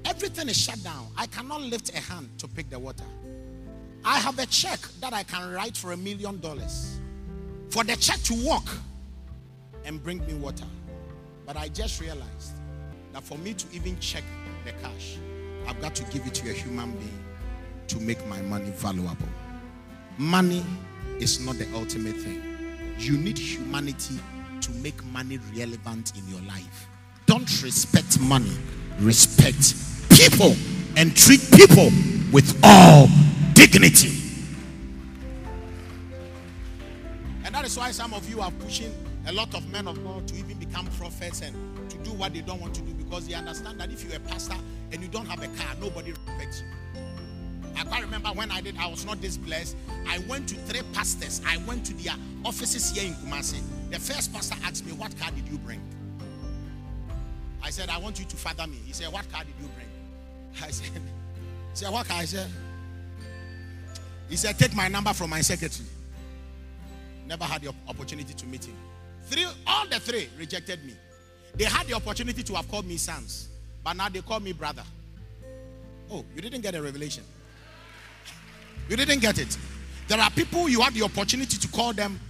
Everything 0.05 0.49
is 0.49 0.57
shut 0.57 0.83
down. 0.83 1.07
I 1.17 1.27
cannot 1.27 1.61
lift 1.61 1.97
a 1.97 2.01
hand 2.01 2.29
to 2.39 2.49
pick 2.49 2.69
the 2.71 2.79
water. 2.79 3.05
I 4.05 4.19
have 4.19 4.41
a 4.41 4.47
check 4.47 4.81
that 5.01 5.13
I 5.13 5.23
can 5.23 5.53
write 5.53 5.77
for 5.77 5.93
a 5.93 5.97
million 5.97 6.41
dollars. 6.41 6.99
For 7.71 7.85
the 7.85 7.95
check 7.95 8.21
to 8.25 8.35
work 8.45 8.69
and 9.85 10.03
bring 10.03 10.27
me 10.27 10.35
water. 10.35 10.67
But 11.47 11.57
I 11.57 11.69
just 11.69 12.01
realized 12.01 12.57
that 13.13 13.23
for 13.23 13.39
me 13.39 13.55
to 13.55 13.67
even 13.73 13.97
check 14.01 14.25
the 14.65 14.73
cash, 14.73 15.19
I've 15.69 15.81
got 15.81 15.95
to 15.95 16.05
give 16.13 16.27
it 16.27 16.35
to 16.35 16.51
a 16.51 16.53
human 16.53 16.91
being 16.97 17.25
to 17.87 18.01
make 18.01 18.27
my 18.27 18.43
money 18.43 18.71
valuable. 18.71 19.29
Money 20.19 20.65
is 21.21 21.39
not 21.47 21.59
the 21.59 21.69
ultimate 21.77 22.17
thing. 22.17 22.43
You 22.99 23.17
need 23.17 23.39
humanity 23.39 24.19
to 24.63 24.73
make 24.73 25.03
money 25.07 25.39
relevant 25.57 26.13
in 26.17 26.29
your 26.29 26.41
life. 26.43 26.89
Don't 27.27 27.63
respect 27.63 28.21
money, 28.21 28.57
respect 29.01 29.75
people 30.11 30.55
and 30.97 31.15
treat 31.17 31.41
people 31.55 31.91
with 32.33 32.59
all 32.63 33.09
dignity. 33.55 34.23
And 37.45 37.55
that 37.55 37.65
is 37.65 37.77
why 37.79 37.91
some 37.91 38.15
of 38.15 38.29
you 38.29 38.41
are 38.41 38.51
pushing 38.51 38.93
a 39.27 39.33
lot 39.33 39.55
of 39.55 39.69
men 39.71 39.89
of 39.89 40.03
God 40.05 40.27
to 40.29 40.37
even 40.37 40.57
become 40.59 40.87
prophets 40.99 41.43
and 41.43 41.55
to 41.91 41.97
do 41.99 42.11
what 42.13 42.33
they 42.33 42.41
don't 42.41 42.61
want 42.61 42.75
to 42.75 42.83
do 42.83 42.95
because 42.95 43.27
they 43.27 43.35
understand 43.35 43.81
that 43.81 43.91
if 43.91 44.05
you're 44.05 44.17
a 44.17 44.21
pastor 44.21 44.57
and 44.93 45.03
you 45.03 45.09
don't 45.09 45.27
have 45.27 45.43
a 45.43 45.49
car, 45.49 45.75
nobody 45.81 46.13
respects 46.13 46.63
you. 46.63 47.01
I 47.77 47.85
can't 47.85 48.05
remember 48.05 48.31
when 48.31 48.51
I 48.51 48.61
did, 48.61 48.77
I 48.79 48.87
was 48.87 49.05
not 49.05 49.21
this 49.21 49.37
blessed. 49.37 49.77
I 50.09 50.19
went 50.29 50.49
to 50.49 50.55
three 50.55 50.81
pastors. 50.93 51.43
I 51.47 51.59
went 51.59 51.85
to 51.87 51.95
their 51.95 52.15
offices 52.45 52.91
here 52.91 53.07
in 53.07 53.15
Kumasi. 53.15 53.61
The 53.91 53.99
first 53.99 54.33
pastor 54.33 54.57
asked 54.65 54.85
me, 54.85 54.93
What 54.93 55.19
car 55.19 55.31
did 55.31 55.47
you 55.49 55.59
bring? 55.59 55.81
I 57.63 57.71
said, 57.71 57.89
I 57.89 57.99
want 57.99 58.19
you 58.19 58.25
to 58.27 58.37
father 58.37 58.67
me. 58.67 58.79
He 58.85 58.93
said, 58.93 59.13
What 59.13 59.31
car 59.31 59.45
did 59.45 59.55
you 59.61 59.69
bring? 59.69 59.87
I 60.63 60.71
said, 60.71 60.87
he 60.95 61.01
said, 61.75 61.93
What 61.93 62.07
car? 62.09 62.19
I 62.19 62.25
said, 62.25 62.51
He 64.29 64.37
said, 64.37 64.59
Take 64.59 64.75
my 64.75 64.89
number 64.89 65.13
from 65.13 65.31
my 65.31 65.41
secretary. 65.41 65.89
Never 67.27 67.45
had 67.45 67.63
the 67.63 67.75
opportunity 67.89 68.35
to 68.35 68.47
meet 68.47 68.65
him. 68.65 68.77
Three, 69.25 69.47
all 69.67 69.87
the 69.89 69.99
three 69.99 70.29
rejected 70.39 70.85
me. 70.85 70.95
They 71.57 71.65
had 71.65 71.87
the 71.87 71.95
opportunity 71.95 72.43
to 72.45 72.55
have 72.55 72.69
called 72.69 72.87
me 72.87 72.97
sons, 72.97 73.49
but 73.83 73.95
now 73.95 74.09
they 74.09 74.21
call 74.21 74.41
me 74.41 74.53
brother. 74.53 74.85
Oh, 76.11 76.25
you 76.35 76.41
didn't 76.41 76.61
get 76.61 76.75
a 76.75 76.83
revelation. 76.83 77.25
You 78.89 78.97
didn't 78.97 79.21
get 79.21 79.39
it. 79.39 79.57
There 80.07 80.21
are 80.21 80.31
people 80.31 80.69
you 80.69 80.81
have 80.83 80.95
the 80.95 81.03
opportunity 81.03 81.57
to 81.57 81.69
call 81.69 81.93
them 81.93 82.21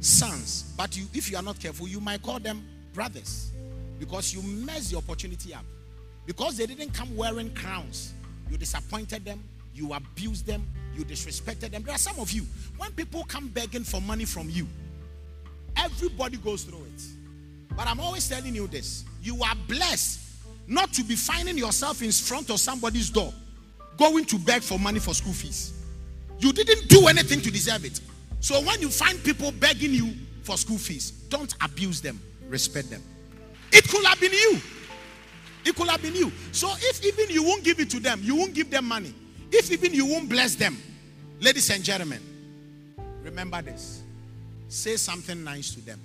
sons, 0.00 0.65
but 0.76 0.96
you, 0.96 1.06
if 1.14 1.30
you 1.30 1.36
are 1.36 1.42
not 1.42 1.58
careful, 1.58 1.88
you 1.88 2.00
might 2.00 2.22
call 2.22 2.38
them 2.38 2.62
brothers 2.92 3.50
because 3.98 4.34
you 4.34 4.42
mess 4.42 4.90
the 4.90 4.98
opportunity 4.98 5.54
up. 5.54 5.64
Because 6.26 6.56
they 6.56 6.66
didn't 6.66 6.92
come 6.92 7.16
wearing 7.16 7.54
crowns, 7.54 8.12
you 8.50 8.56
disappointed 8.56 9.24
them, 9.24 9.42
you 9.74 9.92
abused 9.92 10.46
them, 10.46 10.66
you 10.94 11.04
disrespected 11.04 11.70
them. 11.70 11.82
There 11.82 11.94
are 11.94 11.98
some 11.98 12.18
of 12.18 12.30
you, 12.32 12.44
when 12.76 12.90
people 12.92 13.24
come 13.24 13.48
begging 13.48 13.84
for 13.84 14.00
money 14.00 14.24
from 14.24 14.50
you, 14.50 14.66
everybody 15.76 16.36
goes 16.38 16.64
through 16.64 16.84
it. 16.94 17.02
But 17.76 17.86
I'm 17.86 18.00
always 18.00 18.28
telling 18.28 18.54
you 18.54 18.66
this 18.66 19.04
you 19.22 19.42
are 19.42 19.54
blessed 19.68 20.20
not 20.66 20.92
to 20.94 21.04
be 21.04 21.14
finding 21.14 21.56
yourself 21.56 22.02
in 22.02 22.10
front 22.10 22.50
of 22.50 22.58
somebody's 22.58 23.10
door 23.10 23.32
going 23.96 24.24
to 24.26 24.38
beg 24.38 24.62
for 24.62 24.78
money 24.78 24.98
for 24.98 25.14
school 25.14 25.32
fees. 25.32 25.72
You 26.38 26.52
didn't 26.52 26.88
do 26.88 27.06
anything 27.06 27.40
to 27.40 27.50
deserve 27.50 27.84
it. 27.84 28.00
So 28.40 28.60
when 28.60 28.80
you 28.80 28.88
find 28.88 29.22
people 29.22 29.52
begging 29.52 29.92
you 29.92 30.12
for 30.46 30.56
school 30.56 30.78
fees, 30.78 31.10
don't 31.28 31.52
abuse 31.60 32.00
them, 32.00 32.20
respect 32.48 32.88
them. 32.88 33.02
It 33.72 33.88
could 33.88 34.04
have 34.04 34.20
been 34.20 34.32
you. 34.32 34.60
It 35.64 35.74
could 35.74 35.88
have 35.88 36.00
been 36.00 36.14
you. 36.14 36.30
So 36.52 36.72
if 36.78 37.04
even 37.04 37.28
you 37.34 37.42
won't 37.42 37.64
give 37.64 37.80
it 37.80 37.90
to 37.90 37.98
them, 37.98 38.20
you 38.22 38.36
won't 38.36 38.54
give 38.54 38.70
them 38.70 38.86
money. 38.86 39.12
If 39.50 39.72
even 39.72 39.92
you 39.92 40.06
won't 40.06 40.28
bless 40.28 40.54
them, 40.54 40.78
ladies 41.40 41.68
and 41.70 41.82
gentlemen, 41.82 42.20
remember 43.24 43.60
this. 43.60 44.02
Say 44.68 44.96
something 44.96 45.42
nice 45.42 45.74
to 45.74 45.80
them. 45.84 46.00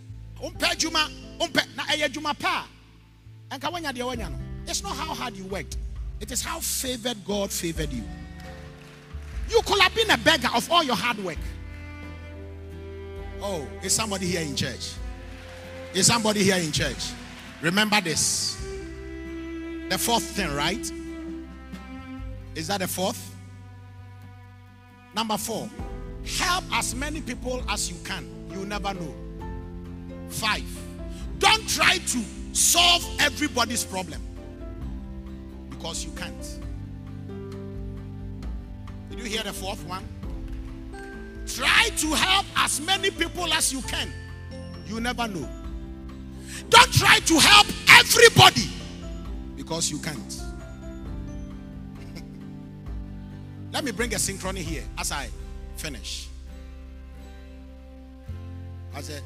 It's 4.68 4.84
not 4.84 4.96
how 4.96 5.14
hard 5.14 5.38
you 5.38 5.46
worked. 5.46 5.78
It 6.20 6.32
is 6.32 6.42
how 6.42 6.60
favored 6.60 7.24
God 7.26 7.52
favored 7.52 7.94
you. 7.94 8.04
You 9.50 9.62
could 9.66 9.80
have 9.82 9.94
been 9.94 10.10
a 10.10 10.18
beggar 10.18 10.50
of 10.56 10.72
all 10.72 10.84
your 10.84 10.96
hard 10.96 11.24
work. 11.24 11.38
Oh, 13.42 13.68
is 13.82 13.94
somebody 13.94 14.28
here 14.28 14.42
in 14.42 14.56
church? 14.56 14.94
Is 15.94 16.08
somebody 16.08 16.44
here 16.44 16.58
in 16.58 16.72
church? 16.72 17.12
Remember 17.62 18.00
this. 18.00 18.58
The 19.90 19.98
fourth 19.98 20.24
thing, 20.24 20.54
right? 20.56 20.92
Is 22.56 22.68
that 22.68 22.80
the 22.80 22.88
fourth? 22.88 23.36
Number 25.16 25.38
four, 25.38 25.70
help 26.38 26.64
as 26.72 26.96
many 26.96 27.20
people 27.22 27.64
as 27.70 27.90
you 27.90 27.98
can. 28.04 28.28
You 28.52 28.66
never 28.66 28.94
know. 28.94 29.14
Five, 30.30 30.64
don't 31.40 31.68
try 31.68 31.98
to 31.98 32.20
solve 32.54 33.06
everybody's 33.20 33.84
problem 33.84 34.22
because 35.70 36.06
you 36.06 36.12
can't. 36.12 36.60
Did 39.10 39.20
you 39.20 39.26
hear 39.26 39.44
the 39.44 39.52
fourth 39.52 39.84
one? 39.86 40.08
Try 41.56 41.90
to 41.98 42.08
help 42.08 42.46
as 42.58 42.80
many 42.82 43.12
people 43.12 43.52
as 43.54 43.74
you 43.74 43.82
can. 43.82 44.12
You 44.86 45.00
never 45.02 45.28
know. 45.28 45.48
Don't 46.70 46.94
try 46.94 47.20
to 47.20 47.40
help 47.40 47.68
everybody 47.90 48.70
because 49.56 49.92
you 49.92 50.00
can't. 50.00 50.42
Let 53.74 53.84
me 53.84 53.92
bring 53.92 54.14
a 54.14 54.18
synchrony 54.18 54.58
here 54.60 54.84
as 54.98 55.12
I 55.12 55.30
finish. 55.76 56.28
As 58.94 59.10
a 59.10 59.22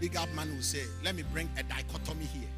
legal 0.00 0.26
man 0.34 0.54
will 0.54 0.62
say, 0.62 0.82
let 1.02 1.14
me 1.14 1.24
bring 1.32 1.48
a 1.58 1.62
dichotomy 1.62 2.26
here. 2.26 2.48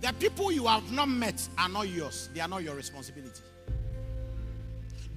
The 0.00 0.12
people 0.14 0.52
you 0.52 0.66
have 0.66 0.92
not 0.92 1.08
met 1.08 1.48
are 1.58 1.68
not 1.68 1.88
yours, 1.88 2.28
they 2.34 2.40
are 2.40 2.48
not 2.48 2.62
your 2.62 2.74
responsibility. 2.74 3.40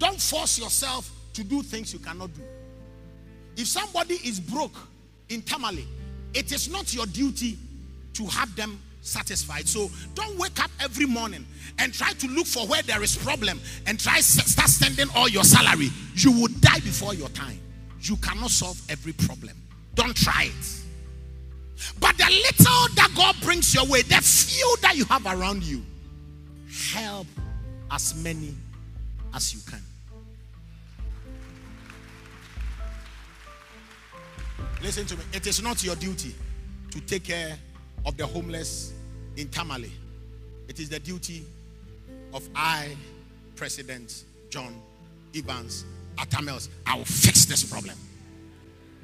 Don't 0.02 0.20
force 0.20 0.58
yourself 0.58 1.12
to 1.34 1.44
do 1.44 1.62
things 1.62 1.94
you 1.94 2.00
cannot 2.00 2.34
do. 2.34 2.42
If 3.56 3.68
somebody 3.68 4.16
is 4.16 4.40
broke 4.40 4.76
in 5.30 5.44
Tamale, 5.44 5.88
it 6.34 6.52
is 6.52 6.72
not 6.72 6.92
your 6.92 7.06
duty 7.06 7.56
to 8.14 8.26
have 8.26 8.56
them 8.56 8.82
satisfied. 9.02 9.68
So 9.68 9.92
don't 10.16 10.40
wake 10.40 10.60
up 10.60 10.72
every 10.80 11.06
morning 11.06 11.46
and 11.78 11.94
try 11.94 12.14
to 12.14 12.28
look 12.30 12.48
for 12.48 12.66
where 12.66 12.82
there 12.82 13.04
is 13.04 13.16
problem 13.16 13.62
and 13.86 14.00
try 14.00 14.22
start 14.22 14.70
sending 14.70 15.06
all 15.16 15.30
your 15.30 15.44
salary. 15.44 15.90
You 16.16 16.32
will 16.32 16.52
die 16.62 16.80
before 16.80 17.14
your 17.14 17.30
time. 17.30 17.60
You 18.02 18.16
cannot 18.16 18.50
solve 18.50 18.82
every 18.90 19.14
problem. 19.14 19.56
Don't 19.94 20.16
try 20.16 20.46
it. 20.46 20.82
But 22.00 22.18
the 22.18 22.26
little 22.26 22.96
that 22.96 23.12
God 23.16 23.36
brings 23.42 23.72
your 23.76 23.86
way, 23.86 24.02
the 24.02 24.16
few 24.16 24.76
that 24.82 24.98
you 24.98 25.06
have 25.06 25.28
around 25.28 25.62
you, 25.62 25.84
help 26.92 27.28
as 27.92 28.16
many 28.24 28.56
as 29.36 29.54
you 29.54 29.60
can. 29.70 29.82
Listen 34.84 35.06
to 35.06 35.16
me. 35.16 35.24
It 35.34 35.46
is 35.46 35.62
not 35.62 35.84
your 35.84 35.96
duty 35.96 36.34
to 36.92 37.02
take 37.02 37.26
care 37.26 37.58
of 38.06 38.18
the 38.18 38.26
homeless 38.26 38.94
in 39.38 39.48
Tamale. 39.50 39.92
It 40.68 40.80
is 40.80 40.90
the 40.90 41.00
duty 41.00 41.46
of 42.34 42.48
I, 42.56 42.96
President 43.56 44.24
John 44.50 44.74
Evans 45.36 45.86
Atta 46.18 46.42
Mills. 46.42 46.70
I 46.86 46.96
will 46.98 47.06
fix 47.06 47.46
this 47.46 47.64
problem. 47.64 47.96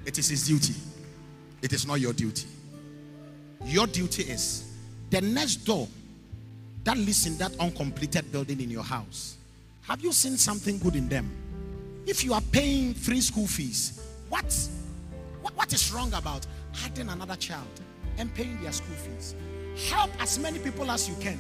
It 0.06 0.18
is 0.18 0.30
his 0.30 0.48
duty. 0.48 0.74
It 1.62 1.74
is 1.74 1.86
not 1.86 2.00
your 2.00 2.14
duty. 2.14 2.48
Your 3.66 3.88
duty 3.88 4.24
is 4.24 4.72
the 5.10 5.22
next 5.22 5.58
door 5.58 5.88
that 6.84 6.98
lives 6.98 7.26
in 7.28 7.38
that 7.38 7.56
uncompleted 7.60 8.32
building 8.32 8.62
in 8.62 8.70
your 8.70 8.84
house. 8.84 9.36
Have 9.82 10.02
you 10.02 10.12
seen 10.12 10.38
something 10.38 10.80
good 10.80 10.96
in 10.96 11.08
them? 11.08 11.30
If 12.06 12.24
you 12.24 12.34
are 12.34 12.42
paying 12.52 12.94
free 12.94 13.22
school 13.22 13.48
fees, 13.48 14.02
what, 14.30 14.46
what, 15.48 15.56
what 15.56 15.74
is 15.74 15.92
wrong 15.92 16.14
about 16.14 16.46
adding 16.84 17.10
another 17.10 17.36
child 17.36 17.68
and 18.18 18.34
paying 18.34 18.62
their 18.62 18.72
school 18.72 18.96
fees? 18.96 19.36
Help 19.90 20.10
as 20.22 20.40
many 20.40 20.60
people 20.60 20.90
as 20.92 21.08
you 21.08 21.16
can 21.22 21.40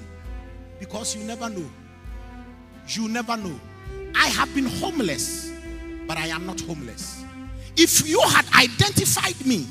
because 0.79 1.15
you 1.15 1.23
never 1.23 1.49
know. 1.49 1.69
You 2.87 3.09
never 3.09 3.35
know. 3.35 3.59
I 4.15 4.27
have 4.27 4.53
been 4.55 4.65
homeless, 4.65 5.51
but 6.07 6.17
I 6.17 6.27
am 6.27 6.45
not 6.45 6.61
homeless. 6.61 7.23
If 7.75 8.07
you 8.07 8.21
had 8.21 8.45
identified 8.55 9.45
me 9.45 9.67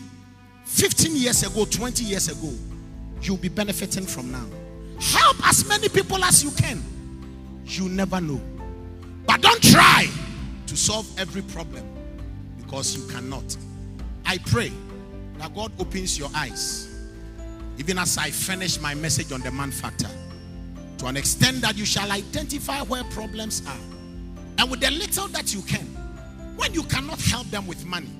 15 0.64 1.16
years 1.16 1.42
ago, 1.42 1.64
20 1.64 2.04
years 2.04 2.28
ago, 2.28 2.52
you'll 3.22 3.36
be 3.38 3.48
benefiting 3.48 4.04
from 4.04 4.30
now. 4.30 4.46
Help 5.00 5.48
as 5.48 5.66
many 5.68 5.88
people 5.88 6.22
as 6.24 6.44
you 6.44 6.50
can. 6.50 6.82
You 7.64 7.88
never 7.88 8.20
know. 8.20 8.40
But 9.26 9.40
don't 9.40 9.62
try 9.62 10.08
to 10.66 10.76
solve 10.76 11.06
every 11.18 11.42
problem 11.42 11.84
because 12.58 12.96
you 12.96 13.06
cannot. 13.12 13.56
I 14.26 14.38
pray 14.38 14.72
that 15.38 15.54
God 15.54 15.70
opens 15.78 16.18
your 16.18 16.28
eyes, 16.34 16.88
even 17.78 17.98
as 17.98 18.18
I 18.18 18.30
finish 18.30 18.80
my 18.80 18.94
message 18.94 19.30
on 19.30 19.40
the 19.40 19.52
man 19.52 19.70
factor, 19.70 20.08
to 20.98 21.06
an 21.06 21.16
extent 21.16 21.60
that 21.60 21.76
you 21.76 21.84
shall 21.84 22.10
identify 22.10 22.80
where 22.82 23.04
problems 23.04 23.62
are. 23.66 23.78
And 24.58 24.70
with 24.70 24.80
the 24.80 24.90
little 24.90 25.28
that 25.28 25.54
you 25.54 25.62
can, 25.62 25.86
when 26.56 26.74
you 26.74 26.82
cannot 26.84 27.20
help 27.20 27.46
them 27.48 27.66
with 27.66 27.86
money, 27.86 28.10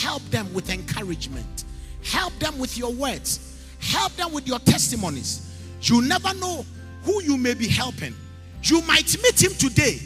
help 0.00 0.22
them 0.30 0.52
with 0.54 0.70
encouragement, 0.70 1.64
help 2.02 2.32
them 2.38 2.58
with 2.58 2.78
your 2.78 2.92
words, 2.92 3.60
help 3.80 4.12
them 4.16 4.32
with 4.32 4.46
your 4.46 4.60
testimonies. 4.60 5.52
You 5.82 6.00
never 6.00 6.32
know 6.34 6.64
who 7.02 7.22
you 7.22 7.36
may 7.36 7.52
be 7.54 7.68
helping. 7.68 8.14
You 8.62 8.80
might 8.82 9.14
meet 9.22 9.42
him 9.42 9.52
today 9.52 10.00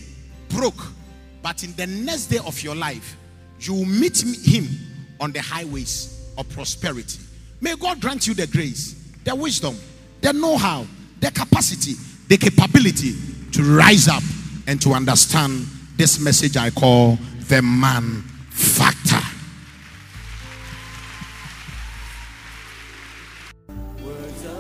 broke, 0.48 0.82
but 1.40 1.62
in 1.62 1.72
the 1.76 1.86
next 1.86 2.26
day 2.26 2.38
of 2.38 2.60
your 2.62 2.74
life, 2.74 3.16
you 3.60 3.74
will 3.74 3.86
meet 3.86 4.20
him 4.22 4.89
on 5.20 5.32
the 5.32 5.40
highways 5.40 6.32
of 6.38 6.48
prosperity. 6.50 7.20
May 7.60 7.76
God 7.76 8.00
grant 8.00 8.26
you 8.26 8.34
the 8.34 8.46
grace, 8.46 8.94
the 9.24 9.34
wisdom, 9.34 9.76
the 10.20 10.32
know 10.32 10.56
how, 10.56 10.86
the 11.20 11.30
capacity, 11.30 11.94
the 12.28 12.38
capability 12.38 13.14
to 13.52 13.62
rise 13.62 14.08
up 14.08 14.22
and 14.66 14.80
to 14.82 14.92
understand 14.92 15.66
this 15.96 16.18
message 16.18 16.56
I 16.56 16.70
call 16.70 17.18
the 17.48 17.60
man 17.60 18.22
factor. 18.50 19.18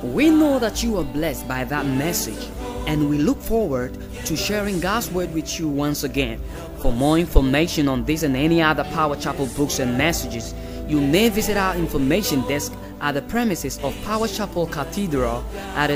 We 0.02 0.28
know 0.28 0.58
that 0.58 0.82
you 0.82 0.98
are 0.98 1.04
blessed 1.04 1.46
by 1.46 1.64
that 1.64 1.86
message, 1.86 2.48
and 2.86 3.08
we 3.08 3.18
look 3.18 3.40
forward 3.40 3.96
to 4.24 4.36
sharing 4.36 4.80
God's 4.80 5.10
word 5.10 5.32
with 5.32 5.58
you 5.58 5.68
once 5.68 6.02
again. 6.02 6.40
For 6.80 6.92
more 6.92 7.18
information 7.18 7.88
on 7.88 8.04
this 8.06 8.22
and 8.22 8.34
any 8.34 8.62
other 8.62 8.84
Power 8.84 9.14
Chapel 9.14 9.46
books 9.54 9.80
and 9.80 9.98
messages, 9.98 10.54
you 10.88 10.98
may 10.98 11.28
visit 11.28 11.58
our 11.58 11.76
information 11.76 12.40
desk 12.48 12.72
at 13.02 13.12
the 13.12 13.22
premises 13.22 13.78
of 13.84 13.94
Power 14.02 14.26
Chapel 14.26 14.66
Cathedral 14.66 15.44
at 15.74 15.88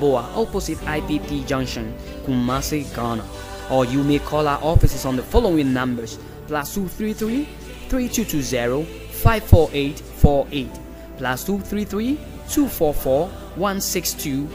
Boa, 0.00 0.28
opposite 0.34 0.78
IPP 0.78 1.46
Junction, 1.46 1.96
Kumasi, 2.26 2.84
Ghana. 2.96 3.24
Or 3.70 3.84
you 3.84 4.02
may 4.02 4.18
call 4.18 4.48
our 4.48 4.62
offices 4.62 5.04
on 5.04 5.14
the 5.14 5.22
following 5.22 5.72
numbers 5.72 6.18
plus 6.48 6.74
233 6.74 7.44
3220 7.88 8.84
54848 9.12 10.68
plus 11.16 11.44
233 11.44 12.16
244 12.48 13.28
162 13.28 14.48